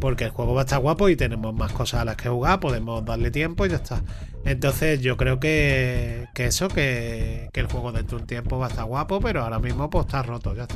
[0.00, 2.60] Porque el juego va a estar guapo y tenemos más cosas a las que jugar,
[2.60, 4.02] podemos darle tiempo y ya está.
[4.44, 8.66] Entonces yo creo que, que eso, que, que el juego dentro de un tiempo va
[8.66, 10.74] a estar guapo, pero ahora mismo pues está roto, ya está.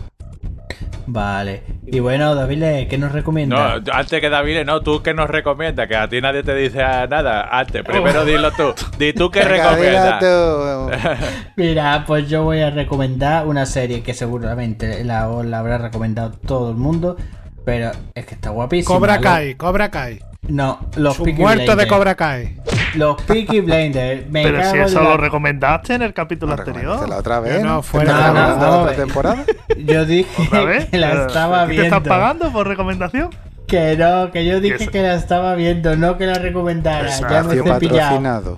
[1.06, 1.62] Vale.
[1.86, 3.80] Y bueno, David, ¿qué nos recomienda?
[3.80, 6.78] No, antes que David, no, tú que nos recomiendas, que a ti nadie te dice
[6.78, 7.48] nada.
[7.50, 8.74] Antes, primero dilo tú.
[8.98, 10.20] Di tú qué recomiendas.
[10.20, 10.90] tú.
[11.56, 16.70] Mira, pues yo voy a recomendar una serie que seguramente la, la habrá recomendado todo
[16.70, 17.16] el mundo,
[17.64, 18.94] pero es que está guapísima.
[18.94, 20.20] Cobra Lo- Kai, Cobra Kai.
[20.48, 21.86] No, los Su Peaky muerto de.
[21.86, 22.56] Cobra Kai.
[22.94, 24.28] Los Peaky Blinders.
[24.30, 27.08] Me Pero cago si eso la- lo recomendaste en el capítulo ¿Lo anterior.
[27.08, 27.62] la otra vez?
[27.62, 27.82] no, ¿no?
[27.82, 28.42] fuera ¿No de te broma.
[28.42, 29.44] acuerdas de la otra temporada?
[29.84, 30.84] Yo dije ¿Otra vez?
[30.86, 31.90] que la Pero, estaba ¿qué viendo.
[31.90, 33.30] ¿Te estás pagando por recomendación?
[33.66, 37.08] Que no, que yo dije que la estaba viendo, no que la recomendara.
[37.08, 38.56] ya me he patrocinado.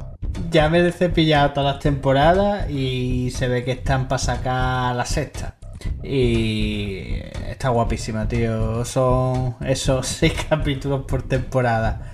[0.50, 5.04] Ya me he cepillado todas las temporadas y se ve que están para sacar la
[5.04, 5.56] sexta.
[6.02, 8.84] Y está guapísima, tío.
[8.84, 12.11] Son esos seis capítulos por temporada.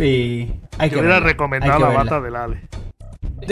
[0.00, 2.04] Y hay que Yo hubiera verla, recomendado hay que la verla.
[2.04, 2.60] bata del Ale.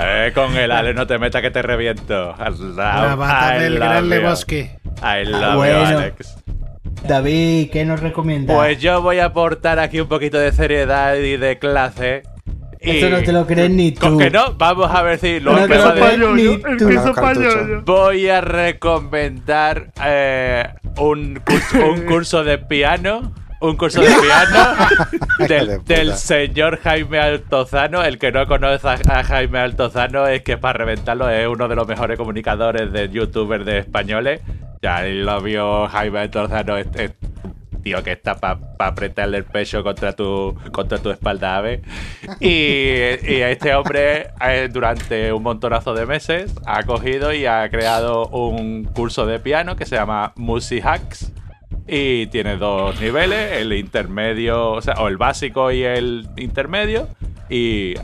[0.00, 2.34] Eh, con el Ale no te metas que te reviento.
[2.38, 4.10] I love- La bata I del love gran you.
[4.10, 4.56] Lebowski.
[5.02, 5.78] I love Bueno.
[5.90, 6.36] you, Alex.
[7.06, 8.56] David, ¿qué nos recomiendas?
[8.56, 12.22] Pues yo voy a aportar aquí un poquito de seriedad y de clase.
[12.80, 12.98] Y...
[12.98, 14.18] Eso no te lo crees ni ¿Con tú.
[14.18, 14.54] que no?
[14.54, 17.82] Vamos a ver si lo No te que lo ni pañollo.
[17.84, 20.68] Voy a recomendar eh,
[20.98, 23.32] un, curso, un curso de piano.
[23.60, 28.04] Un curso de piano del, señor Jaime Altozano.
[28.04, 31.86] El que no conoce a Jaime Altozano es que para reventarlo es uno de los
[31.86, 34.40] mejores comunicadores de youtubers de españoles.
[34.82, 37.12] Ya lo vio Jaime Altozano, es, es
[37.72, 41.80] un tío que está para apretarle el pecho contra tu, contra tu espalda ave.
[42.40, 48.26] Y, y este hombre eh, durante un montonazo de meses ha cogido y ha creado
[48.26, 51.32] un curso de piano que se llama Music Hacks.
[51.86, 57.08] Y tiene dos niveles, el intermedio, o sea, o el básico y el intermedio.
[57.50, 57.94] Y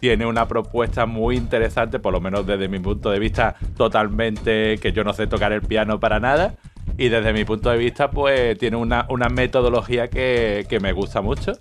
[0.00, 4.92] tiene una propuesta muy interesante, por lo menos desde mi punto de vista, totalmente que
[4.92, 6.54] yo no sé tocar el piano para nada.
[6.96, 11.20] Y desde mi punto de vista, pues tiene una, una metodología que, que me gusta
[11.22, 11.52] mucho.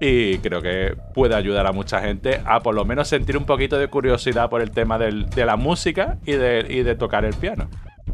[0.00, 3.78] Y creo que puede ayudar a mucha gente a por lo menos sentir un poquito
[3.78, 7.34] de curiosidad por el tema del- de la música y de, y de tocar el
[7.34, 7.68] piano.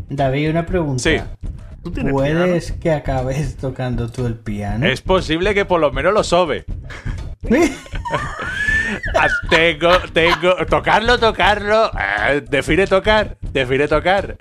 [0.09, 1.03] David, una pregunta.
[1.03, 1.17] Sí.
[1.87, 4.85] ¿Tú tienes ¿Puedes que acabes tocando tú el piano?
[4.89, 6.65] Es posible que por lo menos lo sobe.
[9.15, 10.55] Ah, tengo, tengo.
[10.67, 11.91] Tocarlo, tocarlo.
[11.95, 13.37] ah, define tocar.
[13.53, 14.37] Define tocar.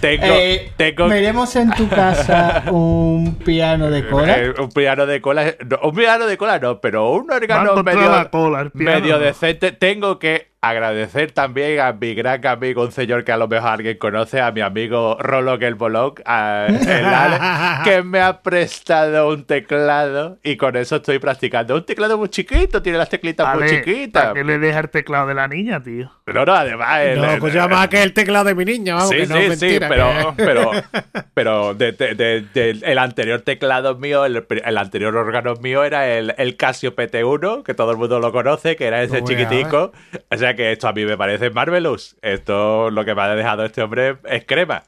[0.00, 0.24] Tengo.
[0.26, 1.08] Eh, tengo.
[1.08, 4.38] ¿Veremos en tu casa un piano de cola?
[4.38, 5.54] eh, un piano de cola.
[5.64, 9.72] no, un piano de cola no, pero un órgano medio, la cola, medio decente.
[9.72, 13.98] Tengo que agradecer también a mi gran amigo, un señor que a lo mejor alguien
[13.98, 17.38] conoce, a mi amigo Rolo el Bolog, a el Ale,
[17.84, 21.74] que me ha prestado un teclado y con eso estoy practicando.
[21.76, 24.22] Un teclado muy chiquito, tiene las teclitas muy chiquitas.
[24.24, 26.10] ¿Para qué le deja el teclado de la niña, tío?
[26.26, 27.00] No, no, además.
[27.02, 29.36] el- No, pues ya más que el teclado de mi niña, vamos, sí, que no
[29.36, 29.88] sí, es sí, mentira.
[29.88, 30.70] pero, que- pero,
[31.34, 36.08] pero de- de- de- de- el anterior teclado mío, el, el anterior órgano mío era
[36.08, 39.92] el, el Casio PT1, que todo el mundo lo conoce, que era ese Uy, chiquitico.
[40.30, 42.16] O sea que esto a mí me parece marvelous.
[42.22, 44.84] Esto lo que me ha dejado este hombre es crema.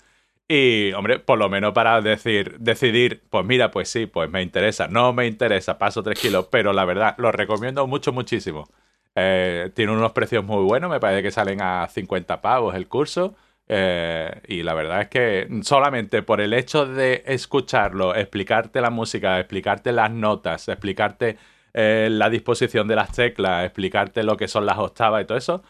[0.48, 4.86] Y, hombre, por lo menos para decir, decidir, pues mira, pues sí, pues me interesa,
[4.88, 8.68] no me interesa, paso tres kilos, pero la verdad, lo recomiendo mucho, muchísimo.
[9.16, 13.34] Eh, tiene unos precios muy buenos, me parece que salen a 50 pavos el curso.
[13.68, 19.40] eh, y la verdad es que solamente por el hecho de escucharlo, explicarte la música,
[19.40, 21.36] explicarte las notas, explicarte
[21.76, 25.62] eh, la disposición de las teclas, explicarte lo que son las octavas y todo eso,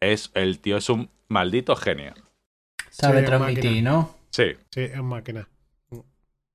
[0.00, 2.14] es el tío es un maldito genio.
[2.90, 3.82] Sabe Sí, transmitir.
[3.82, 4.14] ¿no?
[4.30, 4.52] Sí.
[4.70, 5.48] Sí, es máquina.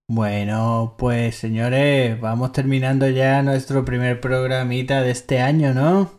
[0.07, 6.11] Bueno, pues señores, vamos terminando ya nuestro primer programita de este año, ¿no?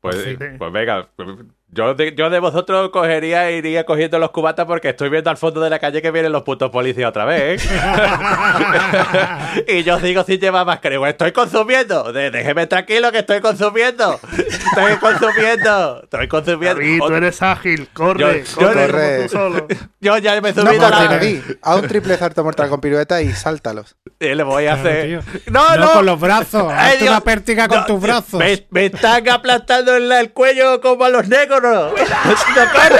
[0.00, 0.36] Pues, Sí.
[0.58, 1.10] pues venga,
[1.68, 5.36] yo de, yo de vosotros cogería e iría cogiendo los cubatas porque estoy viendo al
[5.36, 7.64] fondo de la calle que vienen los putos policías otra vez.
[7.68, 9.64] ¿eh?
[9.68, 10.94] y yo sigo sin llevar mascarilla.
[10.98, 12.12] Digo, Estoy consumiendo.
[12.12, 14.20] De- déjeme tranquilo que estoy consumiendo.
[14.38, 16.02] Estoy consumiendo.
[16.04, 16.74] Estoy consumiendo.
[16.80, 19.16] David, tú eres ágil, corre, Yo- yo corre, corre.
[19.16, 19.66] como tú solo.
[20.00, 21.04] Yo ya me he No, subido a la...
[21.04, 23.96] David, a un triple salto mortal con pirueta y sáltalos.
[24.20, 25.22] Y le voy a hacer...
[25.50, 25.92] No, No, no.
[25.92, 26.70] con los brazos.
[26.72, 28.38] Ay, Hazte una pértiga con No, tus brazos.
[28.38, 31.63] Me, me están aplastando en la- el cuello como a los negros.
[31.64, 31.96] ¡Socorro!
[32.36, 32.98] ¡Socorro!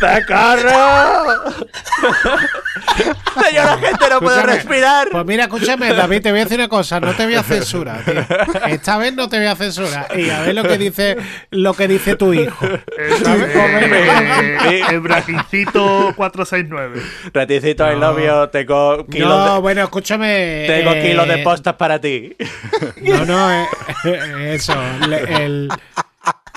[0.00, 1.54] ¡Socorro!
[3.48, 5.08] Señora gente, no puedo Escúchame, respirar.
[5.10, 8.04] Pues mira, escúchame, David, te voy a decir una cosa, no te voy a censurar,
[8.04, 8.24] tío.
[8.66, 10.06] Esta vez no te voy a censurar.
[10.18, 11.16] Y a ver lo que dice,
[11.50, 12.66] lo que dice tu hijo.
[12.66, 17.02] Es, eh, el Brajincito 469.
[17.32, 20.64] Raticito, el novio, tengo kilos No, de, bueno, escúchame.
[20.66, 22.36] tengo eh, kilos de postas para ti.
[23.02, 23.66] No, no, eh,
[24.04, 24.74] eh, eso.
[25.08, 25.68] le- el,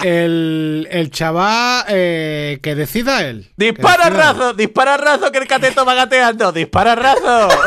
[0.04, 3.52] el, el chaval eh, que decida él.
[3.58, 4.14] ¡Dispara decida él.
[4.38, 4.54] razo!
[4.54, 6.52] ¡Dispara razo que el cateto va gateando!
[6.52, 7.50] ¡Dispara razo!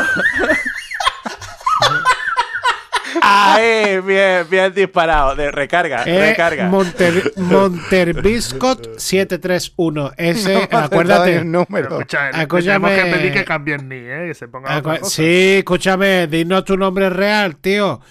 [3.21, 3.99] ¡Ahí!
[4.01, 5.35] Bien, bien disparado.
[5.35, 6.65] De recarga, Eh, recarga.
[6.67, 10.11] Monter, Monterbiscot 731.
[10.17, 11.39] Ese, No acuérdate.
[11.39, 11.89] un número.
[11.99, 12.89] Escucha, Escúchame.
[12.89, 14.25] tenemos que pedir que cambien ni, ¿eh?
[14.27, 14.47] Que se
[14.83, 15.09] cosa.
[15.09, 18.01] Sí, escúchame, dinos tu nombre real, tío.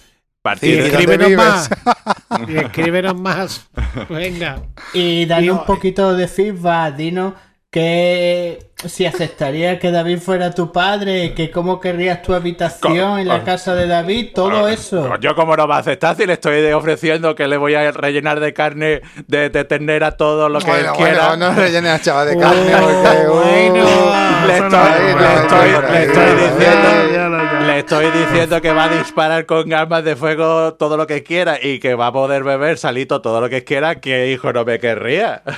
[0.45, 0.83] Partido.
[0.83, 1.71] ¿dónde escríbenos más.
[2.49, 3.67] Y escríbenos más.
[4.11, 4.59] Venga.
[4.93, 7.33] Y danos Y- un poquito de feedback, dinos
[7.71, 13.43] que si aceptaría que David fuera tu padre, que cómo querrías tu habitación en la
[13.43, 15.17] casa de David, todo eso.
[15.21, 18.39] Yo como no va a aceptar si le estoy ofreciendo que le voy a rellenar
[18.39, 21.29] de carne, de, de ternera todo lo que él quiera.
[21.31, 23.27] bueno, no rellenes a chaval de carne Oh, porque.
[23.27, 24.47] uh, bueno.
[24.47, 27.24] Le estoy, no, le no, estoy- no, le no, estoy no, diciendo, ya, ya.
[27.65, 31.59] Le estoy diciendo que va a disparar con armas de fuego todo lo que quiera
[31.61, 34.79] y que va a poder beber salito todo lo que quiera, que hijo no me
[34.79, 35.43] querría.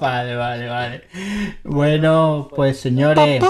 [0.00, 1.04] Vale, vale, vale.
[1.64, 3.42] Bueno, pues señores,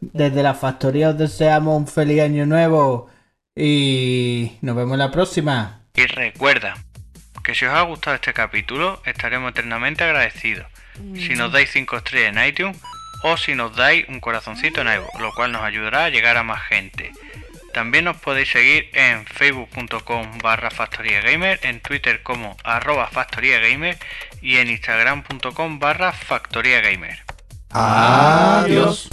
[0.00, 3.08] desde la factoría os deseamos un feliz año nuevo
[3.54, 5.82] y nos vemos la próxima.
[5.94, 6.74] Y recuerda
[7.44, 10.66] que si os ha gustado este capítulo estaremos eternamente agradecidos
[11.14, 12.78] si nos dais 5 estrellas en iTunes
[13.26, 16.42] o si nos dais un corazoncito en iVoox, lo cual nos ayudará a llegar a
[16.42, 17.10] más gente.
[17.72, 23.98] También nos podéis seguir en facebook.com barra factoriagamer, en twitter como arroba factoriagamer
[24.42, 27.24] y en instagram.com barra factoriagamer.
[27.70, 29.08] Adiós.